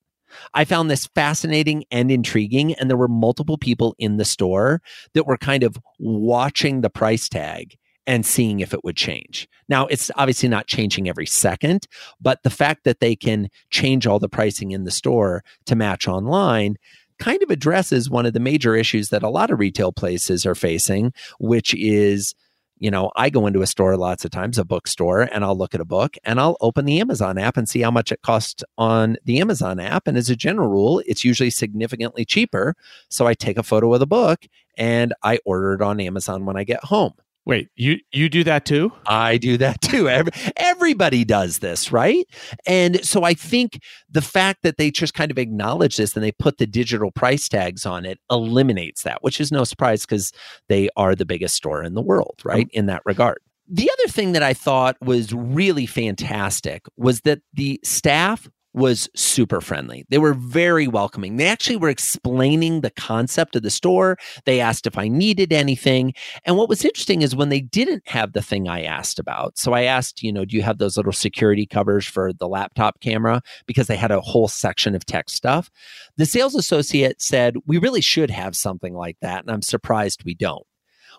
I 0.54 0.64
found 0.64 0.90
this 0.90 1.06
fascinating 1.14 1.84
and 1.90 2.10
intriguing, 2.10 2.74
and 2.74 2.90
there 2.90 2.96
were 2.96 3.08
multiple 3.08 3.58
people 3.58 3.94
in 3.98 4.16
the 4.16 4.24
store 4.24 4.82
that 5.14 5.26
were 5.26 5.38
kind 5.38 5.62
of 5.62 5.78
watching 5.98 6.80
the 6.80 6.90
price 6.90 7.28
tag 7.28 7.76
and 8.06 8.24
seeing 8.24 8.60
if 8.60 8.72
it 8.72 8.84
would 8.84 8.96
change. 8.96 9.48
Now, 9.68 9.86
it's 9.86 10.10
obviously 10.16 10.48
not 10.48 10.68
changing 10.68 11.08
every 11.08 11.26
second, 11.26 11.86
but 12.20 12.42
the 12.42 12.50
fact 12.50 12.84
that 12.84 13.00
they 13.00 13.16
can 13.16 13.48
change 13.70 14.06
all 14.06 14.18
the 14.18 14.28
pricing 14.28 14.70
in 14.70 14.84
the 14.84 14.90
store 14.90 15.42
to 15.66 15.74
match 15.74 16.06
online 16.06 16.76
kind 17.18 17.42
of 17.42 17.50
addresses 17.50 18.10
one 18.10 18.26
of 18.26 18.32
the 18.32 18.40
major 18.40 18.76
issues 18.76 19.08
that 19.08 19.22
a 19.22 19.28
lot 19.28 19.50
of 19.50 19.58
retail 19.58 19.90
places 19.90 20.46
are 20.46 20.54
facing, 20.54 21.12
which 21.40 21.74
is 21.74 22.34
you 22.78 22.90
know, 22.90 23.10
I 23.16 23.30
go 23.30 23.46
into 23.46 23.62
a 23.62 23.66
store 23.66 23.96
lots 23.96 24.24
of 24.24 24.30
times, 24.30 24.58
a 24.58 24.64
bookstore, 24.64 25.22
and 25.22 25.44
I'll 25.44 25.56
look 25.56 25.74
at 25.74 25.80
a 25.80 25.84
book 25.84 26.16
and 26.24 26.38
I'll 26.38 26.56
open 26.60 26.84
the 26.84 27.00
Amazon 27.00 27.38
app 27.38 27.56
and 27.56 27.68
see 27.68 27.80
how 27.80 27.90
much 27.90 28.12
it 28.12 28.22
costs 28.22 28.62
on 28.76 29.16
the 29.24 29.40
Amazon 29.40 29.80
app. 29.80 30.06
And 30.06 30.16
as 30.16 30.28
a 30.28 30.36
general 30.36 30.68
rule, 30.68 31.02
it's 31.06 31.24
usually 31.24 31.50
significantly 31.50 32.24
cheaper. 32.24 32.74
So 33.08 33.26
I 33.26 33.34
take 33.34 33.56
a 33.56 33.62
photo 33.62 33.92
of 33.94 34.00
the 34.00 34.06
book 34.06 34.46
and 34.76 35.14
I 35.22 35.38
order 35.44 35.72
it 35.72 35.82
on 35.82 36.00
Amazon 36.00 36.44
when 36.44 36.56
I 36.56 36.64
get 36.64 36.84
home. 36.84 37.14
Wait, 37.46 37.68
you 37.76 37.98
you 38.10 38.28
do 38.28 38.42
that 38.42 38.64
too? 38.64 38.92
I 39.06 39.36
do 39.36 39.56
that 39.58 39.80
too. 39.80 40.08
Every, 40.08 40.32
everybody 40.56 41.24
does 41.24 41.60
this, 41.60 41.92
right? 41.92 42.26
And 42.66 43.02
so 43.06 43.22
I 43.22 43.34
think 43.34 43.80
the 44.10 44.20
fact 44.20 44.64
that 44.64 44.78
they 44.78 44.90
just 44.90 45.14
kind 45.14 45.30
of 45.30 45.38
acknowledge 45.38 45.96
this 45.96 46.16
and 46.16 46.24
they 46.24 46.32
put 46.32 46.58
the 46.58 46.66
digital 46.66 47.12
price 47.12 47.48
tags 47.48 47.86
on 47.86 48.04
it 48.04 48.18
eliminates 48.30 49.04
that, 49.04 49.22
which 49.22 49.40
is 49.40 49.52
no 49.52 49.62
surprise 49.62 50.04
because 50.04 50.32
they 50.68 50.88
are 50.96 51.14
the 51.14 51.24
biggest 51.24 51.54
store 51.54 51.84
in 51.84 51.94
the 51.94 52.02
world, 52.02 52.40
right? 52.44 52.68
In 52.72 52.86
that 52.86 53.02
regard. 53.06 53.38
The 53.68 53.90
other 53.90 54.12
thing 54.12 54.32
that 54.32 54.42
I 54.42 54.52
thought 54.52 54.96
was 55.00 55.32
really 55.32 55.86
fantastic 55.86 56.86
was 56.96 57.20
that 57.22 57.40
the 57.52 57.80
staff 57.84 58.48
was 58.76 59.08
super 59.16 59.60
friendly. 59.60 60.04
They 60.10 60.18
were 60.18 60.34
very 60.34 60.86
welcoming. 60.86 61.36
They 61.36 61.48
actually 61.48 61.78
were 61.78 61.88
explaining 61.88 62.82
the 62.82 62.90
concept 62.90 63.56
of 63.56 63.62
the 63.62 63.70
store. 63.70 64.18
They 64.44 64.60
asked 64.60 64.86
if 64.86 64.98
I 64.98 65.08
needed 65.08 65.52
anything. 65.52 66.12
And 66.44 66.56
what 66.56 66.68
was 66.68 66.84
interesting 66.84 67.22
is 67.22 67.34
when 67.34 67.48
they 67.48 67.62
didn't 67.62 68.06
have 68.06 68.34
the 68.34 68.42
thing 68.42 68.68
I 68.68 68.82
asked 68.82 69.18
about. 69.18 69.58
So 69.58 69.72
I 69.72 69.82
asked, 69.82 70.22
you 70.22 70.32
know, 70.32 70.44
do 70.44 70.56
you 70.56 70.62
have 70.62 70.78
those 70.78 70.96
little 70.96 71.12
security 71.12 71.66
covers 71.66 72.06
for 72.06 72.32
the 72.34 72.46
laptop 72.46 73.00
camera? 73.00 73.40
Because 73.66 73.86
they 73.86 73.96
had 73.96 74.10
a 74.10 74.20
whole 74.20 74.46
section 74.46 74.94
of 74.94 75.06
tech 75.06 75.30
stuff. 75.30 75.70
The 76.18 76.26
sales 76.26 76.54
associate 76.54 77.22
said, 77.22 77.56
we 77.66 77.78
really 77.78 78.02
should 78.02 78.30
have 78.30 78.54
something 78.54 78.94
like 78.94 79.16
that. 79.22 79.40
And 79.40 79.50
I'm 79.50 79.62
surprised 79.62 80.22
we 80.24 80.34
don't. 80.34 80.66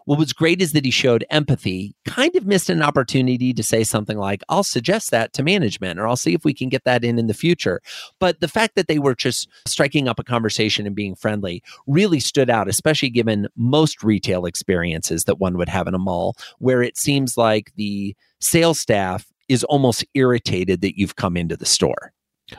What 0.07 0.19
was 0.19 0.31
great 0.31 0.61
is 0.61 0.71
that 0.71 0.85
he 0.85 0.91
showed 0.91 1.25
empathy, 1.29 1.93
kind 2.05 2.33
of 2.37 2.47
missed 2.47 2.69
an 2.69 2.81
opportunity 2.81 3.53
to 3.53 3.61
say 3.61 3.83
something 3.83 4.17
like, 4.17 4.41
I'll 4.47 4.63
suggest 4.63 5.11
that 5.11 5.33
to 5.33 5.43
management, 5.43 5.99
or 5.99 6.07
I'll 6.07 6.15
see 6.15 6.33
if 6.33 6.45
we 6.45 6.53
can 6.53 6.69
get 6.69 6.85
that 6.85 7.03
in 7.03 7.19
in 7.19 7.27
the 7.27 7.33
future. 7.33 7.81
But 8.17 8.39
the 8.39 8.47
fact 8.47 8.75
that 8.75 8.87
they 8.87 8.99
were 8.99 9.15
just 9.15 9.49
striking 9.65 10.07
up 10.07 10.17
a 10.17 10.23
conversation 10.23 10.87
and 10.87 10.95
being 10.95 11.13
friendly 11.13 11.61
really 11.87 12.21
stood 12.21 12.49
out, 12.49 12.69
especially 12.69 13.09
given 13.09 13.49
most 13.57 14.01
retail 14.01 14.45
experiences 14.45 15.25
that 15.25 15.39
one 15.39 15.57
would 15.57 15.67
have 15.67 15.87
in 15.87 15.93
a 15.93 15.99
mall, 15.99 16.37
where 16.59 16.81
it 16.81 16.97
seems 16.97 17.35
like 17.35 17.73
the 17.75 18.15
sales 18.39 18.79
staff 18.79 19.27
is 19.49 19.65
almost 19.65 20.05
irritated 20.13 20.79
that 20.79 20.97
you've 20.97 21.17
come 21.17 21.35
into 21.35 21.57
the 21.57 21.65
store. 21.65 22.13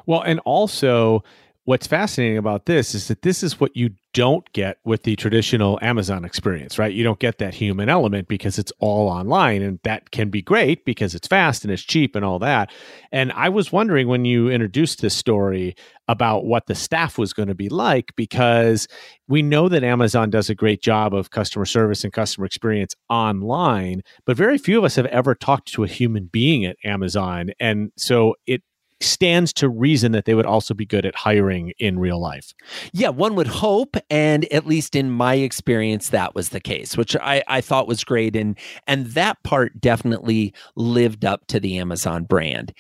Well, 0.05 0.21
and 0.21 0.39
also, 0.41 1.25
what's 1.69 1.87
fascinating 1.87 2.39
about 2.39 2.65
this 2.65 2.95
is 2.95 3.09
that 3.09 3.21
this 3.21 3.43
is 3.43 3.61
what 3.61 3.77
you 3.77 3.91
don't 4.15 4.51
get 4.55 4.79
with 4.87 5.03
the 5.03 5.15
traditional 5.17 5.79
Amazon 5.83 6.25
experience, 6.25 6.79
right? 6.79 6.95
You 6.95 7.05
don't 7.05 7.19
get 7.19 7.37
that 7.39 7.53
human 7.53 7.91
element 7.91 8.27
because 8.27 8.59
it's 8.59 8.73
all 8.79 9.07
online 9.07 9.61
and 9.61 9.79
that 9.85 10.11
can 10.11 10.31
be 10.31 10.41
great 10.41 10.87
because 10.87 11.15
it's 11.15 11.29
fast 11.29 11.65
and 11.65 11.71
it's 11.71 11.83
cheap 11.83 12.17
and 12.17 12.25
all 12.25 12.39
that. 12.39 12.73
And 13.13 13.33
I 13.33 13.51
was 13.51 13.71
wondering 13.71 14.09
when 14.09 14.25
you 14.25 14.49
introduced 14.49 15.03
this 15.03 15.15
story 15.15 15.77
about 16.09 16.47
what 16.47 16.69
the 16.69 16.75
staff 16.75 17.19
was 17.19 17.35
going 17.35 17.49
to 17.49 17.55
be 17.55 17.69
like 17.69 18.17
because 18.17 18.89
we 19.29 19.43
know 19.43 19.69
that 19.69 19.85
Amazon 19.85 20.31
does 20.31 20.49
a 20.49 20.55
great 20.55 20.81
job 20.81 21.13
of 21.13 21.33
customer 21.33 21.67
service 21.67 22.03
and 22.03 22.15
customer 22.15 22.47
experience 22.47 22.95
online, 23.11 24.01
but 24.25 24.39
very 24.39 24.57
few 24.57 24.79
of 24.79 24.85
us 24.85 24.97
have 24.97 25.05
ever 25.07 25.35
talked 25.35 25.71
to 25.75 25.85
a 25.85 25.89
human 25.89 26.31
being 26.33 26.65
at 26.65 26.77
Amazon. 26.83 27.51
And 27.61 27.93
so 27.99 28.37
it 28.47 28.63
stands 29.01 29.53
to 29.55 29.69
reason 29.69 30.13
that 30.13 30.25
they 30.25 30.35
would 30.35 30.47
also 30.47 30.75
be 30.75 30.85
good 30.85 31.07
at 31.07 31.15
hiring 31.15 31.73
in 31.79 31.99
real 31.99 32.21
life. 32.21 32.53
Yeah, 32.93 33.11
one 33.11 33.35
would 33.37 33.47
hope, 33.47 33.97
and 34.11 34.51
at 34.53 34.67
least 34.67 34.97
in 34.97 35.11
my 35.11 35.35
experience, 35.35 36.11
that 36.11 36.35
was 36.35 36.51
the 36.51 36.61
case, 36.61 36.97
which 36.97 37.17
I, 37.17 37.43
I 37.47 37.61
thought 37.61 37.89
was 37.89 38.05
great, 38.05 38.35
and 38.35 38.59
and 38.87 39.07
that 39.07 39.43
part 39.43 39.81
definitely 39.81 40.53
lived 40.75 41.25
up 41.25 41.47
to 41.49 41.61
the 41.61 41.79
Amazon 41.79 42.25
brand 42.25 42.73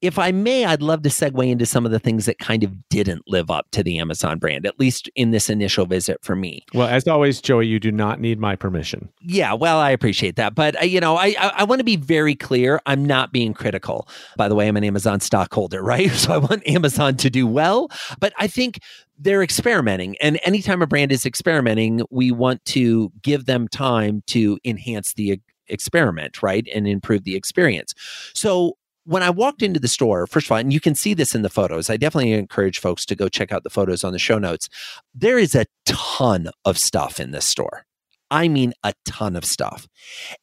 if 0.00 0.18
I 0.18 0.30
may, 0.30 0.64
I'd 0.64 0.82
love 0.82 1.02
to 1.02 1.08
segue 1.08 1.48
into 1.48 1.66
some 1.66 1.84
of 1.84 1.90
the 1.90 1.98
things 1.98 2.26
that 2.26 2.38
kind 2.38 2.62
of 2.62 2.88
didn't 2.88 3.22
live 3.26 3.50
up 3.50 3.66
to 3.72 3.82
the 3.82 3.98
Amazon 3.98 4.38
brand, 4.38 4.64
at 4.64 4.78
least 4.78 5.10
in 5.16 5.32
this 5.32 5.50
initial 5.50 5.86
visit 5.86 6.18
for 6.22 6.36
me. 6.36 6.64
Well, 6.72 6.86
as 6.86 7.08
always, 7.08 7.40
Joey, 7.40 7.66
you 7.66 7.80
do 7.80 7.90
not 7.90 8.20
need 8.20 8.38
my 8.38 8.54
permission. 8.54 9.08
Yeah, 9.20 9.54
well, 9.54 9.78
I 9.78 9.90
appreciate 9.90 10.36
that, 10.36 10.54
but 10.54 10.80
uh, 10.80 10.84
you 10.84 11.00
know, 11.00 11.16
I 11.16 11.34
I, 11.38 11.52
I 11.56 11.64
want 11.64 11.80
to 11.80 11.84
be 11.84 11.96
very 11.96 12.36
clear. 12.36 12.80
I'm 12.86 13.04
not 13.04 13.32
being 13.32 13.54
critical. 13.54 14.08
By 14.36 14.48
the 14.48 14.54
way, 14.54 14.68
I'm 14.68 14.76
an 14.76 14.84
Amazon 14.84 15.20
stockholder, 15.20 15.82
right? 15.88 16.10
So 16.10 16.32
I 16.32 16.38
want 16.38 16.66
Amazon 16.68 17.16
to 17.16 17.30
do 17.30 17.46
well, 17.46 17.88
but 18.20 18.32
I 18.38 18.46
think 18.46 18.80
they're 19.20 19.42
experimenting 19.42 20.16
and 20.20 20.38
anytime 20.44 20.80
a 20.80 20.86
brand 20.86 21.10
is 21.10 21.26
experimenting 21.26 22.02
we 22.08 22.30
want 22.30 22.64
to 22.64 23.10
give 23.20 23.46
them 23.46 23.66
time 23.66 24.22
to 24.26 24.56
enhance 24.64 25.14
the 25.14 25.40
experiment 25.66 26.40
right 26.40 26.68
and 26.72 26.86
improve 26.86 27.24
the 27.24 27.34
experience 27.34 27.94
so 28.32 28.77
when 29.08 29.22
I 29.22 29.30
walked 29.30 29.62
into 29.62 29.80
the 29.80 29.88
store, 29.88 30.26
first 30.26 30.48
of 30.48 30.52
all, 30.52 30.58
and 30.58 30.70
you 30.70 30.80
can 30.80 30.94
see 30.94 31.14
this 31.14 31.34
in 31.34 31.40
the 31.40 31.48
photos, 31.48 31.88
I 31.88 31.96
definitely 31.96 32.32
encourage 32.32 32.78
folks 32.78 33.06
to 33.06 33.16
go 33.16 33.30
check 33.30 33.50
out 33.52 33.64
the 33.64 33.70
photos 33.70 34.04
on 34.04 34.12
the 34.12 34.18
show 34.18 34.38
notes. 34.38 34.68
There 35.14 35.38
is 35.38 35.54
a 35.54 35.64
ton 35.86 36.50
of 36.66 36.76
stuff 36.76 37.18
in 37.18 37.30
this 37.30 37.46
store. 37.46 37.86
I 38.30 38.48
mean, 38.48 38.74
a 38.84 38.92
ton 39.06 39.34
of 39.34 39.46
stuff. 39.46 39.88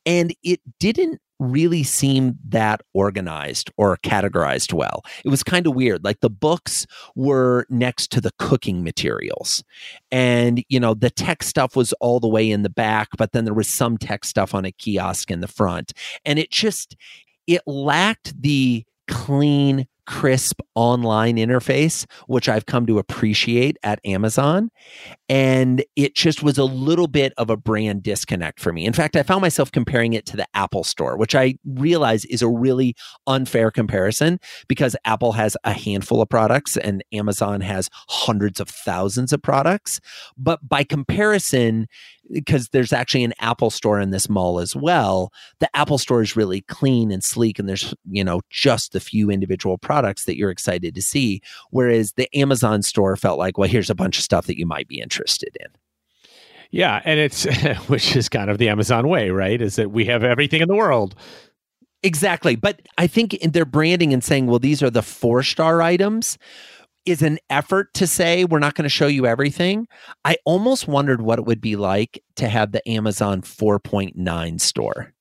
And 0.04 0.34
it 0.41 0.62
didn't 0.80 1.21
really 1.38 1.84
seem 1.84 2.39
that 2.47 2.82
organized 2.95 3.69
or 3.78 3.97
categorized 3.97 4.73
well. 4.73 5.04
It 5.23 5.30
was 5.30 5.43
kind 5.43 5.67
of 5.67 5.75
weird. 5.75 6.04
Like 6.04 6.21
the 6.21 6.30
books 6.30 6.88
were 7.15 7.67
next 7.69 8.12
to 8.13 8.21
the 8.21 8.32
cooking 8.39 8.84
materials. 8.84 9.63
And, 10.12 10.63
you 10.69 10.80
know, 10.80 10.95
the 10.95 11.12
tech 11.12 11.43
stuff 11.43 11.75
was 11.75 11.93
all 11.93 12.19
the 12.19 12.28
way 12.28 12.49
in 12.49 12.63
the 12.63 12.69
back, 12.69 13.10
but 13.17 13.32
then 13.32 13.45
there 13.45 13.54
was 13.54 13.67
some 13.67 13.99
tech 13.99 14.25
stuff 14.25 14.56
on 14.56 14.65
a 14.65 14.71
kiosk 14.71 15.30
in 15.30 15.41
the 15.41 15.47
front. 15.47 15.93
And 16.23 16.39
it 16.39 16.49
just, 16.49 16.95
it 17.47 17.62
lacked 17.65 18.39
the 18.41 18.86
clean, 19.08 19.88
crisp 20.05 20.62
online 20.75 21.38
interface, 21.38 22.05
which 22.27 22.47
I've 22.47 22.65
come 22.65 22.86
to 22.88 22.99
appreciate 22.99 23.77
at 23.84 23.99
Amazon. 24.05 24.69
And 25.27 25.83
it 25.95 26.15
just 26.15 26.43
was 26.43 26.57
a 26.57 26.63
little 26.63 27.07
bit 27.07 27.33
of 27.38 27.49
a 27.49 27.57
brand 27.57 28.03
disconnect 28.03 28.59
for 28.59 28.71
me. 28.71 28.85
In 28.85 28.93
fact, 28.93 29.15
I 29.15 29.23
found 29.23 29.41
myself 29.41 29.71
comparing 29.71 30.13
it 30.13 30.25
to 30.27 30.38
the 30.38 30.47
Apple 30.53 30.83
Store, 30.83 31.17
which 31.17 31.33
I 31.33 31.55
realize 31.65 32.25
is 32.25 32.43
a 32.43 32.47
really 32.47 32.95
unfair 33.25 33.71
comparison 33.71 34.39
because 34.67 34.95
Apple 35.03 35.31
has 35.31 35.57
a 35.63 35.73
handful 35.73 36.21
of 36.21 36.29
products 36.29 36.77
and 36.77 37.03
Amazon 37.11 37.61
has 37.61 37.89
hundreds 38.07 38.59
of 38.59 38.69
thousands 38.69 39.33
of 39.33 39.41
products. 39.41 39.99
But 40.38 40.67
by 40.67 40.83
comparison, 40.83 41.88
because 42.31 42.69
there's 42.69 42.93
actually 42.93 43.23
an 43.23 43.33
Apple 43.39 43.69
store 43.69 43.99
in 43.99 44.09
this 44.09 44.29
mall 44.29 44.59
as 44.59 44.75
well. 44.75 45.31
The 45.59 45.69
Apple 45.75 45.97
store 45.97 46.21
is 46.21 46.35
really 46.35 46.61
clean 46.61 47.11
and 47.11 47.23
sleek, 47.23 47.59
and 47.59 47.69
there's, 47.69 47.93
you 48.09 48.23
know, 48.23 48.41
just 48.49 48.93
the 48.93 48.99
few 48.99 49.29
individual 49.29 49.77
products 49.77 50.25
that 50.25 50.35
you're 50.35 50.49
excited 50.49 50.95
to 50.95 51.01
see. 51.03 51.41
Whereas 51.69 52.13
the 52.13 52.35
Amazon 52.35 52.81
store 52.81 53.15
felt 53.15 53.38
like, 53.38 53.57
well, 53.59 53.69
here's 53.69 53.91
a 53.91 53.95
bunch 53.95 54.17
of 54.17 54.23
stuff 54.23 54.47
that 54.47 54.57
you 54.57 54.65
might 54.65 54.88
be 54.88 54.99
interested 54.99 55.14
in. 55.62 55.67
Yeah. 56.71 57.01
And 57.06 57.19
it's, 57.19 57.45
which 57.88 58.15
is 58.15 58.30
kind 58.30 58.49
of 58.49 58.58
the 58.58 58.69
Amazon 58.69 59.08
way, 59.08 59.30
right? 59.30 59.62
Is 59.62 59.75
that 59.78 59.91
we 59.91 60.06
have 60.06 60.23
everything 60.23 60.62
in 60.62 60.67
the 60.67 60.75
world. 60.75 61.15
Exactly. 62.04 62.56
But 62.56 62.82
I 62.97 63.08
think 63.08 63.34
in 63.34 63.51
their 63.51 63.65
branding 63.65 64.13
and 64.13 64.23
saying, 64.23 64.47
well, 64.47 64.60
these 64.60 64.84
are 64.84 64.89
the 64.89 65.01
four 65.01 65.41
star 65.41 65.82
items 65.82 66.38
is 67.06 67.21
an 67.21 67.38
effort 67.49 67.93
to 67.93 68.08
say 68.08 68.45
we're 68.45 68.60
not 68.60 68.75
going 68.75 68.84
to 68.84 68.89
show 68.89 69.08
you 69.08 69.25
everything. 69.25 69.88
I 70.23 70.38
almost 70.45 70.88
wondered 70.88 71.21
what 71.21 71.39
it 71.39 71.45
would 71.45 71.62
be 71.62 71.75
like 71.75 72.21
to 72.36 72.49
have 72.49 72.71
the 72.71 72.88
Amazon 72.89 73.41
4.9 73.41 74.60
store. 74.60 75.14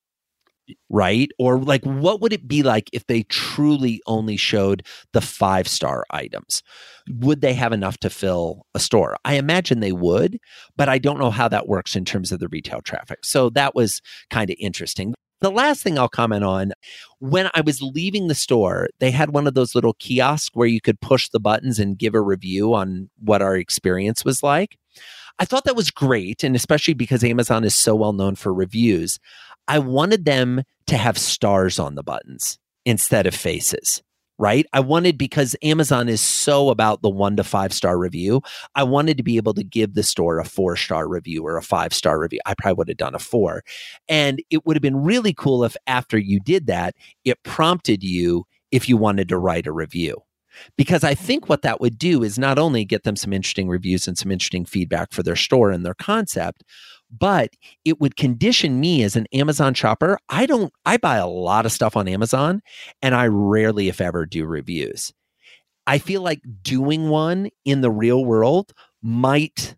Right? 0.89 1.31
Or 1.39 1.59
like 1.59 1.85
what 1.85 2.23
would 2.23 2.33
it 2.33 2.49
be 2.49 2.63
like 2.63 2.89
if 2.93 3.07
they 3.07 3.25
truly 3.25 4.01
only 4.07 4.39
showed 4.39 4.87
the 5.13 5.21
5-star 5.21 6.07
items? 6.11 6.63
Would 7.11 7.43
they 7.43 7.53
have 7.53 7.73
enough 7.73 7.99
to 7.99 8.09
fill 8.09 8.65
a 8.75 8.81
store? 8.81 9.17
I 9.27 9.35
imagine 9.35 9.81
they 9.81 9.93
would, 9.93 10.39
but 10.77 10.89
I 10.89 10.97
don't 10.97 11.19
know 11.19 11.31
how 11.31 11.49
that 11.49 11.69
works 11.69 11.95
in 11.95 12.07
terms 12.07 12.33
of 12.33 12.41
the 12.41 12.49
retail 12.49 12.81
traffic. 12.81 13.27
So 13.27 13.51
that 13.51 13.75
was 13.75 14.01
kind 14.31 14.49
of 14.49 14.57
interesting. 14.59 15.13
The 15.43 15.51
last 15.51 15.83
thing 15.83 15.99
I'll 15.99 16.09
comment 16.09 16.45
on 16.45 16.73
when 17.19 17.51
I 17.55 17.61
was 17.61 17.83
leaving 17.83 18.29
the 18.29 18.35
store, 18.35 18.89
they 19.01 19.11
had 19.11 19.35
one 19.35 19.47
of 19.47 19.53
those 19.53 19.75
little 19.75 19.93
kiosks 19.99 20.55
where 20.55 20.69
you 20.69 20.81
could 20.81 21.03
push 21.03 21.29
the 21.29 21.41
buttons 21.41 21.79
and 21.79 21.99
give 21.99 22.15
a 22.15 22.23
review 22.23 22.73
on 22.73 23.11
what 23.19 23.43
our 23.43 23.55
experience 23.55 24.25
was 24.25 24.43
like. 24.43 24.79
I 25.39 25.45
thought 25.45 25.65
that 25.65 25.77
was 25.77 25.91
great. 25.91 26.43
And 26.43 26.57
especially 26.57 26.95
because 26.95 27.23
Amazon 27.23 27.65
is 27.65 27.75
so 27.75 27.95
well 27.95 28.15
known 28.15 28.37
for 28.37 28.55
reviews, 28.55 29.19
I 29.69 29.79
wanted 29.79 30.25
them 30.25 30.63
to 30.87 30.97
have 30.97 31.19
stars 31.19 31.79
on 31.79 31.95
the 31.95 32.03
buttons 32.03 32.59
instead 32.85 33.27
of 33.27 33.35
faces 33.35 34.03
right? 34.39 34.67
I 34.73 34.81
wanted 34.81 35.17
because 35.17 35.55
Amazon 35.63 36.09
is 36.09 36.21
so 36.21 36.71
about 36.71 37.03
the 37.03 37.11
one 37.11 37.37
to 37.37 37.45
five 37.45 37.73
star 37.73 37.99
review. 37.99 38.43
I 38.75 38.83
wanted 38.83 39.17
to 39.17 39.23
be 39.23 39.37
able 39.37 39.55
to 39.55 39.65
give 39.65 39.95
the 39.95 40.03
store 40.03 40.39
a 40.39 40.45
four 40.45 40.77
star 40.77 41.09
review 41.09 41.45
or 41.47 41.57
a 41.57 41.63
five 41.63 41.95
star 41.95 42.19
review. 42.19 42.41
I 42.47 42.55
probably 42.55 42.75
would 42.79 42.89
have 42.89 42.97
done 42.97 43.15
a 43.15 43.21
four. 43.21 43.63
And 44.09 44.43
it 44.51 44.67
would 44.67 44.77
have 44.77 44.83
been 44.83 45.05
really 45.05 45.33
cool 45.33 45.65
if 45.65 45.77
after 45.87 46.19
you 46.19 46.41
did 46.41 46.67
that, 46.67 46.95
it 47.25 47.43
prompted 47.43 48.03
you 48.03 48.45
if 48.71 48.89
you 48.89 48.97
wanted 48.97 49.29
to 49.29 49.39
write 49.39 49.67
a 49.67 49.73
review. 49.73 50.23
Because 50.77 51.03
I 51.03 51.15
think 51.15 51.49
what 51.49 51.63
that 51.63 51.81
would 51.81 51.99
do 51.99 52.23
is 52.23 52.39
not 52.39 52.61
only 52.61 52.85
get 52.85 53.03
them 53.03 53.17
some 53.17 53.33
interesting 53.33 53.69
reviews 53.69 54.07
and 54.07 54.17
some 54.17 54.31
interesting 54.31 54.65
feedback 54.65 55.13
for 55.13 55.25
their 55.25 55.35
store 55.35 55.73
and 55.73 55.85
their 55.85 55.95
concept, 55.95 56.63
but 57.11 57.51
it 57.85 58.01
would 58.01 58.17
condition 58.17 58.81
me 58.81 59.03
as 59.03 59.17
an 59.17 59.27
Amazon 59.33 59.75
shopper. 59.75 60.19
I 60.29 60.47
don't, 60.47 60.73
I 60.85 60.97
buy 60.97 61.17
a 61.17 61.27
lot 61.27 61.67
of 61.67 61.73
stuff 61.73 61.97
on 61.97 62.09
Amazon 62.09 62.63
and 63.03 63.15
I 63.15 63.27
rarely, 63.27 63.89
if 63.89 64.01
ever, 64.01 64.27
do 64.27 64.47
reviews. 64.47 65.13
I 65.87 65.99
feel 65.99 66.23
like 66.23 66.41
doing 66.63 67.09
one 67.09 67.51
in 67.65 67.83
the 67.83 67.91
real 67.91 68.25
world 68.25 68.73
might 69.03 69.77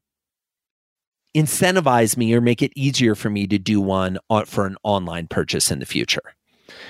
incentivize 1.36 2.16
me 2.16 2.32
or 2.32 2.40
make 2.40 2.62
it 2.62 2.72
easier 2.74 3.14
for 3.14 3.28
me 3.28 3.46
to 3.46 3.58
do 3.58 3.80
one 3.80 4.18
for 4.46 4.66
an 4.66 4.76
online 4.82 5.26
purchase 5.26 5.70
in 5.70 5.80
the 5.80 5.86
future. 5.86 6.34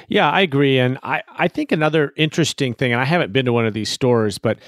Yeah, 0.09 0.31
I 0.31 0.41
agree. 0.41 0.79
And 0.79 0.99
I, 1.03 1.23
I 1.29 1.49
think 1.49 1.73
another 1.73 2.13
interesting 2.17 2.73
thing, 2.73 2.93
and 2.93 3.01
I 3.01 3.05
haven't 3.05 3.33
been 3.33 3.47
to 3.47 3.53
one 3.53 3.67
of 3.67 3.75
these 3.75 3.89
stores, 3.89 4.39
but 4.39 4.59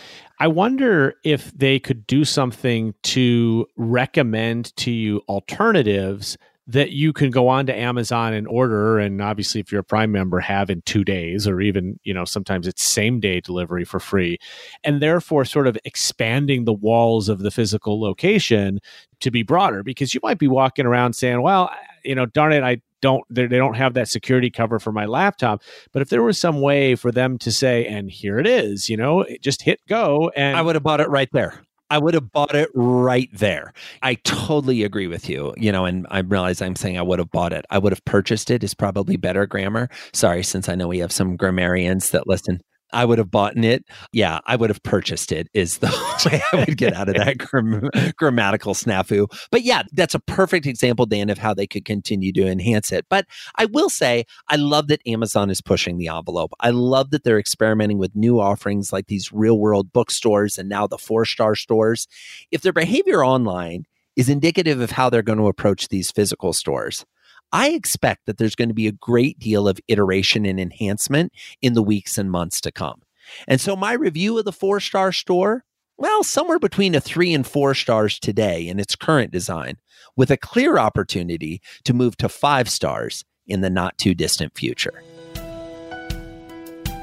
I 0.40 0.46
wonder 0.46 1.14
if 1.24 1.50
they 1.52 1.80
could 1.80 2.06
do 2.06 2.24
something 2.24 2.94
to 3.04 3.66
recommend 3.76 4.76
to 4.76 4.90
you 4.90 5.22
alternatives 5.28 6.38
that 6.68 6.90
you 6.90 7.14
can 7.14 7.30
go 7.30 7.48
on 7.48 7.64
to 7.66 7.74
Amazon 7.74 8.34
and 8.34 8.46
order 8.46 8.98
and 8.98 9.22
obviously 9.22 9.60
if 9.60 9.72
you're 9.72 9.80
a 9.80 9.84
prime 9.84 10.12
member 10.12 10.38
have 10.38 10.68
in 10.68 10.82
2 10.82 11.02
days 11.02 11.48
or 11.48 11.60
even 11.60 11.98
you 12.04 12.12
know 12.12 12.24
sometimes 12.24 12.66
it's 12.66 12.82
same 12.82 13.18
day 13.18 13.40
delivery 13.40 13.84
for 13.84 13.98
free 13.98 14.38
and 14.84 15.00
therefore 15.00 15.44
sort 15.44 15.66
of 15.66 15.78
expanding 15.84 16.64
the 16.64 16.72
walls 16.72 17.28
of 17.28 17.40
the 17.40 17.50
physical 17.50 18.00
location 18.00 18.78
to 19.20 19.30
be 19.30 19.42
broader 19.42 19.82
because 19.82 20.14
you 20.14 20.20
might 20.22 20.38
be 20.38 20.48
walking 20.48 20.86
around 20.86 21.14
saying 21.14 21.40
well 21.42 21.70
you 22.04 22.14
know 22.14 22.26
darn 22.26 22.52
it 22.52 22.62
I 22.62 22.80
don't 23.00 23.24
they 23.30 23.46
don't 23.46 23.74
have 23.74 23.94
that 23.94 24.08
security 24.08 24.50
cover 24.50 24.78
for 24.78 24.92
my 24.92 25.06
laptop. 25.06 25.62
But 25.92 26.02
if 26.02 26.08
there 26.08 26.22
was 26.22 26.38
some 26.38 26.60
way 26.60 26.96
for 26.96 27.12
them 27.12 27.38
to 27.38 27.52
say 27.52 27.86
and 27.86 28.10
here 28.10 28.38
it 28.38 28.46
is 28.46 28.90
you 28.90 28.96
know 28.96 29.24
just 29.40 29.62
hit 29.62 29.80
go 29.88 30.30
and 30.36 30.56
i 30.56 30.62
would 30.62 30.74
have 30.74 30.82
bought 30.82 31.00
it 31.00 31.08
right 31.08 31.28
there 31.32 31.62
I 31.90 31.98
would 31.98 32.14
have 32.14 32.30
bought 32.32 32.54
it 32.54 32.70
right 32.74 33.30
there. 33.32 33.72
I 34.02 34.14
totally 34.16 34.82
agree 34.84 35.06
with 35.06 35.28
you. 35.28 35.54
You 35.56 35.72
know, 35.72 35.84
and 35.86 36.06
I 36.10 36.20
realize 36.20 36.60
I'm 36.60 36.76
saying 36.76 36.98
I 36.98 37.02
would 37.02 37.18
have 37.18 37.30
bought 37.30 37.52
it. 37.52 37.64
I 37.70 37.78
would 37.78 37.92
have 37.92 38.04
purchased 38.04 38.50
it 38.50 38.62
is 38.62 38.74
probably 38.74 39.16
better 39.16 39.46
grammar. 39.46 39.88
Sorry, 40.12 40.42
since 40.42 40.68
I 40.68 40.74
know 40.74 40.88
we 40.88 40.98
have 40.98 41.12
some 41.12 41.36
grammarians 41.36 42.10
that 42.10 42.26
listen. 42.26 42.60
I 42.92 43.04
would 43.04 43.18
have 43.18 43.30
bought 43.30 43.56
it. 43.56 43.84
Yeah, 44.12 44.40
I 44.46 44.56
would 44.56 44.70
have 44.70 44.82
purchased 44.82 45.32
it, 45.32 45.48
is 45.54 45.78
the 45.78 45.86
way 46.30 46.42
I 46.52 46.64
would 46.64 46.76
get 46.76 46.94
out 46.94 47.08
of 47.08 47.16
that 47.16 47.38
gram- 47.38 47.90
grammatical 48.16 48.74
snafu. 48.74 49.30
But 49.50 49.62
yeah, 49.62 49.82
that's 49.92 50.14
a 50.14 50.20
perfect 50.20 50.66
example, 50.66 51.06
Dan, 51.06 51.30
of 51.30 51.38
how 51.38 51.54
they 51.54 51.66
could 51.66 51.84
continue 51.84 52.32
to 52.32 52.46
enhance 52.46 52.92
it. 52.92 53.06
But 53.08 53.26
I 53.56 53.66
will 53.66 53.90
say, 53.90 54.24
I 54.48 54.56
love 54.56 54.88
that 54.88 55.06
Amazon 55.06 55.50
is 55.50 55.60
pushing 55.60 55.98
the 55.98 56.08
envelope. 56.08 56.52
I 56.60 56.70
love 56.70 57.10
that 57.10 57.24
they're 57.24 57.38
experimenting 57.38 57.98
with 57.98 58.16
new 58.16 58.40
offerings 58.40 58.92
like 58.92 59.06
these 59.06 59.32
real 59.32 59.58
world 59.58 59.92
bookstores 59.92 60.58
and 60.58 60.68
now 60.68 60.86
the 60.86 60.98
four 60.98 61.24
star 61.24 61.54
stores. 61.54 62.06
If 62.50 62.62
their 62.62 62.72
behavior 62.72 63.24
online 63.24 63.84
is 64.16 64.28
indicative 64.28 64.80
of 64.80 64.90
how 64.90 65.08
they're 65.08 65.22
going 65.22 65.38
to 65.38 65.46
approach 65.46 65.88
these 65.88 66.10
physical 66.10 66.52
stores, 66.52 67.04
I 67.52 67.70
expect 67.70 68.26
that 68.26 68.38
there's 68.38 68.54
going 68.54 68.68
to 68.68 68.74
be 68.74 68.86
a 68.86 68.92
great 68.92 69.38
deal 69.38 69.68
of 69.68 69.80
iteration 69.88 70.44
and 70.44 70.60
enhancement 70.60 71.32
in 71.62 71.74
the 71.74 71.82
weeks 71.82 72.18
and 72.18 72.30
months 72.30 72.60
to 72.62 72.72
come. 72.72 73.02
And 73.46 73.60
so 73.60 73.76
my 73.76 73.92
review 73.92 74.38
of 74.38 74.44
the 74.44 74.52
four 74.52 74.80
star 74.80 75.12
store, 75.12 75.64
well, 75.96 76.22
somewhere 76.22 76.58
between 76.58 76.94
a 76.94 77.00
three 77.00 77.34
and 77.34 77.46
four 77.46 77.74
stars 77.74 78.18
today 78.18 78.68
in 78.68 78.78
its 78.78 78.96
current 78.96 79.32
design, 79.32 79.78
with 80.16 80.30
a 80.30 80.36
clear 80.36 80.78
opportunity 80.78 81.60
to 81.84 81.94
move 81.94 82.16
to 82.18 82.28
five 82.28 82.68
stars 82.68 83.24
in 83.46 83.60
the 83.62 83.70
not 83.70 83.96
too 83.98 84.14
distant 84.14 84.56
future. 84.56 85.02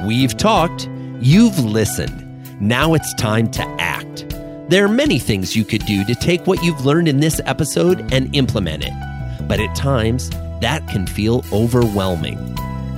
We've 0.06 0.36
talked, 0.38 0.88
you've 1.20 1.60
listened. 1.60 2.22
Now 2.62 2.94
it's 2.94 3.14
time 3.16 3.50
to 3.52 3.64
act. 3.80 4.30
There 4.70 4.86
are 4.86 4.90
many 4.90 5.20
things 5.20 5.56
you 5.56 5.64
could 5.64 5.86
do 5.86 6.06
to 6.06 6.16
take 6.16 6.46
what 6.48 6.64
you've 6.64 6.86
learned 6.86 7.08
in 7.08 7.20
this 7.20 7.42
episode 7.46 8.14
and 8.14 8.34
implement 8.36 8.84
it 8.86 9.15
but 9.48 9.60
at 9.60 9.76
times 9.76 10.30
that 10.62 10.88
can 10.88 11.06
feel 11.08 11.44
overwhelming. 11.52 12.40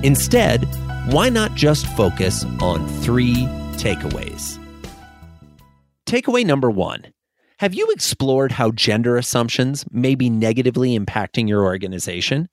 Instead, 0.03 0.65
why 1.11 1.29
not 1.29 1.55
just 1.55 1.87
focus 1.95 2.45
on 2.61 2.87
three 3.01 3.45
takeaways? 3.77 4.59
Takeaway 6.05 6.45
number 6.45 6.69
one 6.69 7.07
Have 7.59 7.73
you 7.73 7.87
explored 7.91 8.53
how 8.53 8.71
gender 8.71 9.17
assumptions 9.17 9.85
may 9.91 10.15
be 10.15 10.29
negatively 10.29 10.97
impacting 10.97 11.47
your 11.47 11.63
organization? 11.63 12.49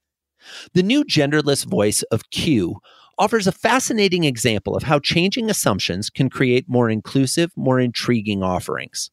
The 0.73 0.83
new 0.83 1.05
genderless 1.05 1.65
voice 1.65 2.03
of 2.05 2.31
Q 2.31 2.81
offers 3.19 3.47
a 3.47 3.53
fascinating 3.53 4.25
example 4.25 4.77
of 4.77 4.83
how 4.83 4.99
changing 4.99 5.49
assumptions 5.49 6.11
can 6.11 6.29
create 6.29 6.69
more 6.69 6.91
inclusive, 6.91 7.51
more 7.57 7.79
intriguing 7.79 8.43
offerings. 8.43 9.11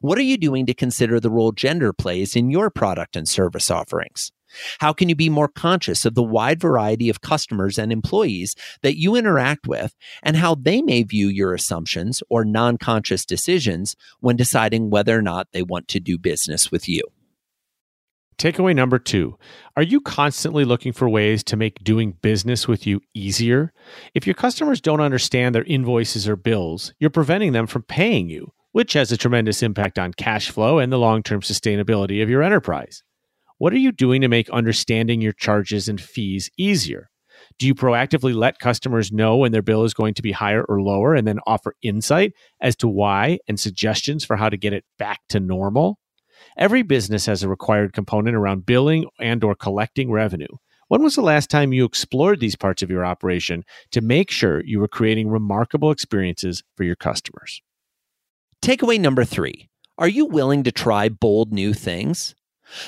What 0.00 0.18
are 0.18 0.22
you 0.22 0.36
doing 0.36 0.66
to 0.66 0.74
consider 0.74 1.20
the 1.20 1.30
role 1.30 1.52
gender 1.52 1.92
plays 1.92 2.36
in 2.36 2.50
your 2.50 2.70
product 2.70 3.16
and 3.16 3.28
service 3.28 3.70
offerings? 3.70 4.32
How 4.78 4.92
can 4.92 5.08
you 5.08 5.14
be 5.14 5.28
more 5.28 5.48
conscious 5.48 6.04
of 6.04 6.14
the 6.14 6.22
wide 6.22 6.60
variety 6.60 7.08
of 7.08 7.20
customers 7.20 7.78
and 7.78 7.92
employees 7.92 8.54
that 8.82 8.98
you 8.98 9.16
interact 9.16 9.66
with 9.66 9.94
and 10.22 10.36
how 10.36 10.54
they 10.54 10.82
may 10.82 11.02
view 11.02 11.28
your 11.28 11.54
assumptions 11.54 12.22
or 12.28 12.44
non 12.44 12.78
conscious 12.78 13.24
decisions 13.24 13.96
when 14.20 14.36
deciding 14.36 14.90
whether 14.90 15.18
or 15.18 15.22
not 15.22 15.48
they 15.52 15.62
want 15.62 15.88
to 15.88 16.00
do 16.00 16.18
business 16.18 16.70
with 16.70 16.88
you? 16.88 17.02
Takeaway 18.38 18.74
number 18.74 18.98
two 18.98 19.38
Are 19.76 19.82
you 19.82 20.00
constantly 20.00 20.64
looking 20.64 20.92
for 20.92 21.08
ways 21.08 21.44
to 21.44 21.56
make 21.56 21.84
doing 21.84 22.12
business 22.20 22.66
with 22.66 22.86
you 22.86 23.00
easier? 23.14 23.72
If 24.14 24.26
your 24.26 24.34
customers 24.34 24.80
don't 24.80 25.00
understand 25.00 25.54
their 25.54 25.64
invoices 25.64 26.28
or 26.28 26.36
bills, 26.36 26.92
you're 26.98 27.10
preventing 27.10 27.52
them 27.52 27.66
from 27.66 27.82
paying 27.82 28.28
you 28.28 28.52
which 28.74 28.94
has 28.94 29.12
a 29.12 29.16
tremendous 29.16 29.62
impact 29.62 30.00
on 30.00 30.12
cash 30.12 30.50
flow 30.50 30.80
and 30.80 30.92
the 30.92 30.98
long 30.98 31.22
term 31.22 31.40
sustainability 31.40 32.20
of 32.20 32.28
your 32.28 32.42
enterprise. 32.42 33.04
What 33.58 33.72
are 33.72 33.78
you 33.78 33.92
doing 33.92 34.20
to 34.22 34.28
make 34.28 34.50
understanding 34.50 35.20
your 35.20 35.32
charges 35.32 35.88
and 35.88 36.00
fees 36.00 36.50
easier? 36.58 37.08
Do 37.60 37.68
you 37.68 37.74
proactively 37.76 38.34
let 38.34 38.58
customers 38.58 39.12
know 39.12 39.36
when 39.36 39.52
their 39.52 39.62
bill 39.62 39.84
is 39.84 39.94
going 39.94 40.14
to 40.14 40.22
be 40.22 40.32
higher 40.32 40.64
or 40.64 40.82
lower 40.82 41.14
and 41.14 41.24
then 41.24 41.38
offer 41.46 41.76
insight 41.82 42.32
as 42.60 42.74
to 42.76 42.88
why 42.88 43.38
and 43.46 43.60
suggestions 43.60 44.24
for 44.24 44.34
how 44.34 44.48
to 44.48 44.56
get 44.56 44.72
it 44.72 44.84
back 44.98 45.20
to 45.28 45.38
normal? 45.38 46.00
Every 46.58 46.82
business 46.82 47.26
has 47.26 47.44
a 47.44 47.48
required 47.48 47.92
component 47.92 48.34
around 48.34 48.66
billing 48.66 49.06
and 49.20 49.44
or 49.44 49.54
collecting 49.54 50.10
revenue. 50.10 50.48
When 50.88 51.00
was 51.00 51.14
the 51.14 51.22
last 51.22 51.48
time 51.48 51.72
you 51.72 51.84
explored 51.84 52.40
these 52.40 52.56
parts 52.56 52.82
of 52.82 52.90
your 52.90 53.06
operation 53.06 53.62
to 53.92 54.00
make 54.00 54.32
sure 54.32 54.64
you 54.64 54.80
were 54.80 54.88
creating 54.88 55.28
remarkable 55.28 55.92
experiences 55.92 56.64
for 56.76 56.82
your 56.82 56.96
customers? 56.96 57.62
Takeaway 58.64 58.98
number 58.98 59.26
three 59.26 59.68
Are 59.98 60.08
you 60.08 60.24
willing 60.24 60.62
to 60.62 60.72
try 60.72 61.10
bold 61.10 61.52
new 61.52 61.74
things? 61.74 62.34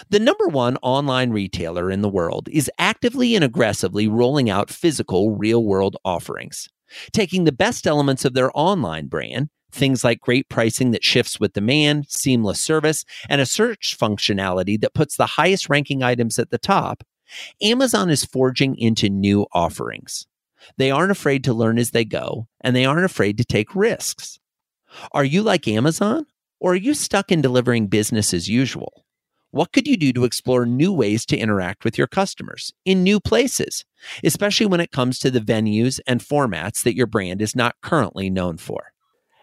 The 0.09 0.19
number 0.19 0.49
one 0.49 0.79
online 0.79 1.33
retailer 1.33 1.91
in 1.91 2.01
the 2.01 2.09
world 2.09 2.49
is 2.51 2.71
actively 2.79 3.35
and 3.35 3.45
aggressively 3.45 4.09
rolling 4.09 4.49
out 4.49 4.71
physical, 4.71 5.37
real 5.37 5.63
world 5.63 5.99
offerings, 6.03 6.71
taking 7.13 7.45
the 7.45 7.53
best 7.53 7.87
elements 7.87 8.25
of 8.25 8.33
their 8.33 8.51
online 8.55 9.09
brand, 9.09 9.51
things 9.71 10.03
like 10.03 10.23
great 10.23 10.49
pricing 10.49 10.93
that 10.93 11.05
shifts 11.05 11.39
with 11.39 11.53
demand, 11.53 12.07
seamless 12.09 12.59
service, 12.59 13.05
and 13.29 13.43
a 13.43 13.47
search 13.47 13.99
functionality 14.01 14.81
that 14.81 14.95
puts 14.95 15.19
the 15.19 15.27
highest 15.27 15.69
ranking 15.69 16.03
items 16.03 16.39
at 16.39 16.49
the 16.49 16.57
top. 16.57 17.05
Amazon 17.61 18.09
is 18.09 18.25
forging 18.25 18.79
into 18.79 19.11
new 19.11 19.45
offerings. 19.53 20.27
They 20.79 20.91
aren't 20.91 21.13
afraid 21.13 21.45
to 21.45 21.53
learn 21.53 21.79
as 21.79 21.91
they 21.91 22.07
go, 22.07 22.49
and 22.63 22.75
they 22.75 22.87
aren't 22.87 23.05
afraid 23.05 23.37
to 23.37 23.45
take 23.45 23.77
risks. 23.77 24.41
Are 25.13 25.25
you 25.25 25.43
like 25.43 25.69
Amazon 25.69 26.27
or 26.61 26.73
are 26.73 26.77
you 26.77 26.95
stuck 26.95 27.31
in 27.31 27.43
delivering 27.43 27.87
business 27.87 28.33
as 28.33 28.49
usual? 28.49 29.05
What 29.51 29.73
could 29.73 29.87
you 29.87 29.97
do 29.97 30.13
to 30.13 30.25
explore 30.25 30.67
new 30.67 30.93
ways 30.93 31.25
to 31.27 31.37
interact 31.37 31.85
with 31.85 31.97
your 31.97 32.07
customers 32.07 32.75
in 32.85 33.03
new 33.03 33.21
places, 33.21 33.85
especially 34.23 34.67
when 34.67 34.81
it 34.81 34.93
comes 34.93 35.19
to 35.21 35.31
the 35.31 35.41
venues 35.41 35.99
and 36.07 36.21
formats 36.21 36.83
that 36.83 36.97
your 36.97 37.07
brand 37.07 37.41
is 37.41 37.57
not 37.57 37.77
currently 37.81 38.29
known 38.29 38.59
for? 38.59 38.93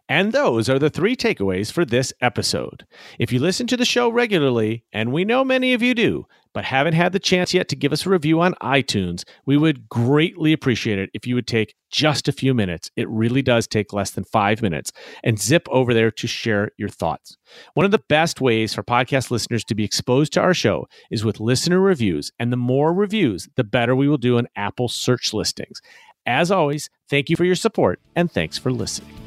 And 0.09 0.33
those 0.33 0.69
are 0.69 0.79
the 0.79 0.89
three 0.89 1.15
takeaways 1.15 1.71
for 1.71 1.85
this 1.85 2.11
episode. 2.21 2.85
If 3.17 3.31
you 3.31 3.39
listen 3.39 3.67
to 3.67 3.77
the 3.77 3.85
show 3.85 4.09
regularly, 4.09 4.83
and 4.91 5.13
we 5.13 5.23
know 5.23 5.45
many 5.45 5.73
of 5.73 5.81
you 5.81 5.95
do, 5.95 6.25
but 6.53 6.65
haven't 6.65 6.93
had 6.93 7.13
the 7.13 7.19
chance 7.19 7.53
yet 7.53 7.67
to 7.69 7.75
give 7.75 7.93
us 7.93 8.05
a 8.05 8.09
review 8.09 8.41
on 8.41 8.53
iTunes, 8.61 9.23
we 9.45 9.57
would 9.57 9.89
greatly 9.89 10.53
appreciate 10.53 10.99
it 10.99 11.09
if 11.13 11.25
you 11.25 11.35
would 11.35 11.47
take 11.47 11.75
just 11.89 12.27
a 12.27 12.33
few 12.33 12.53
minutes. 12.53 12.91
It 12.95 13.09
really 13.09 13.41
does 13.41 13.65
take 13.65 13.93
less 13.93 14.11
than 14.11 14.25
five 14.25 14.61
minutes 14.61 14.91
and 15.23 15.39
zip 15.39 15.67
over 15.71 15.93
there 15.93 16.11
to 16.11 16.27
share 16.27 16.69
your 16.77 16.89
thoughts. 16.89 17.37
One 17.73 17.85
of 17.85 17.91
the 17.91 18.03
best 18.09 18.41
ways 18.41 18.73
for 18.73 18.83
podcast 18.83 19.31
listeners 19.31 19.63
to 19.65 19.75
be 19.75 19.85
exposed 19.85 20.33
to 20.33 20.41
our 20.41 20.53
show 20.53 20.85
is 21.09 21.25
with 21.25 21.39
listener 21.39 21.79
reviews. 21.79 22.31
And 22.37 22.51
the 22.51 22.57
more 22.57 22.93
reviews, 22.93 23.47
the 23.55 23.63
better 23.63 23.95
we 23.95 24.09
will 24.09 24.17
do 24.17 24.37
in 24.37 24.47
Apple 24.55 24.89
search 24.89 25.33
listings. 25.33 25.81
As 26.25 26.51
always, 26.51 26.89
thank 27.09 27.29
you 27.29 27.35
for 27.35 27.45
your 27.45 27.55
support 27.55 27.99
and 28.15 28.31
thanks 28.31 28.57
for 28.57 28.71
listening. 28.71 29.22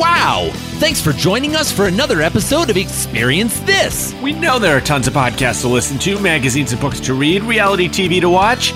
Wow! 0.00 0.48
Thanks 0.78 0.98
for 0.98 1.12
joining 1.12 1.54
us 1.54 1.70
for 1.70 1.84
another 1.84 2.22
episode 2.22 2.70
of 2.70 2.78
Experience 2.78 3.60
This. 3.60 4.14
We 4.22 4.32
know 4.32 4.58
there 4.58 4.74
are 4.74 4.80
tons 4.80 5.06
of 5.06 5.12
podcasts 5.12 5.60
to 5.60 5.68
listen 5.68 5.98
to, 5.98 6.18
magazines 6.18 6.72
and 6.72 6.80
books 6.80 7.00
to 7.00 7.12
read, 7.12 7.42
reality 7.42 7.86
TV 7.86 8.18
to 8.22 8.30
watch. 8.30 8.72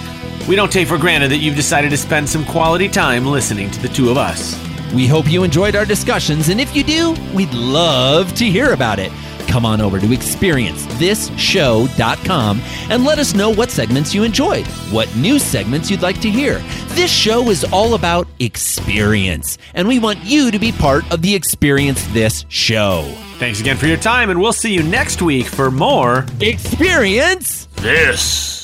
We 0.47 0.55
don't 0.55 0.71
take 0.71 0.87
for 0.87 0.99
granted 0.99 1.31
that 1.31 1.39
you've 1.39 1.57
decided 1.57 1.89
to 1.93 1.97
spend 1.97 2.29
some 2.29 2.45
quality 2.45 2.91
time 2.91 3.25
listening 3.25 3.71
to 3.71 3.81
the 3.81 3.89
two 3.89 4.11
of 4.11 4.19
us. 4.19 4.63
We 4.93 5.07
hope 5.07 5.27
you 5.27 5.45
enjoyed 5.45 5.77
our 5.77 5.87
discussions, 5.87 6.51
and 6.51 6.61
if 6.61 6.77
you 6.77 6.85
do, 6.85 7.17
we'd 7.33 7.55
love 7.55 8.35
to 8.35 8.45
hear 8.45 8.75
about 8.75 8.99
it. 8.99 9.11
Come 9.47 9.65
on 9.65 9.81
over 9.81 10.01
to 10.01 10.07
experiencethisshow.com 10.07 12.61
and 12.91 13.05
let 13.05 13.19
us 13.19 13.35
know 13.35 13.51
what 13.51 13.71
segments 13.71 14.15
you 14.15 14.23
enjoyed, 14.23 14.67
what 14.91 15.15
new 15.17 15.39
segments 15.39 15.91
you'd 15.91 16.03
like 16.03 16.21
to 16.21 16.31
hear. 16.31 16.59
This 16.95 17.11
show 17.11 17.51
is 17.51 17.65
all 17.65 17.95
about 17.95 18.29
experience, 18.39 19.59
and 19.75 19.89
we 19.89 19.99
want 19.99 20.25
you 20.25 20.51
to 20.51 20.59
be 20.59 20.73
part 20.73 21.11
of 21.13 21.23
the 21.23 21.35
Experience 21.35 22.05
This 22.09 22.45
show. 22.49 23.03
Thanks 23.39 23.61
again 23.61 23.77
for 23.77 23.87
your 23.87 23.97
time, 23.97 24.31
and 24.31 24.41
we'll 24.41 24.53
see 24.53 24.73
you 24.73 24.83
next 24.83 25.23
week 25.23 25.47
for 25.47 25.71
more 25.71 26.27
Experience 26.41 27.67
This. 27.77 28.64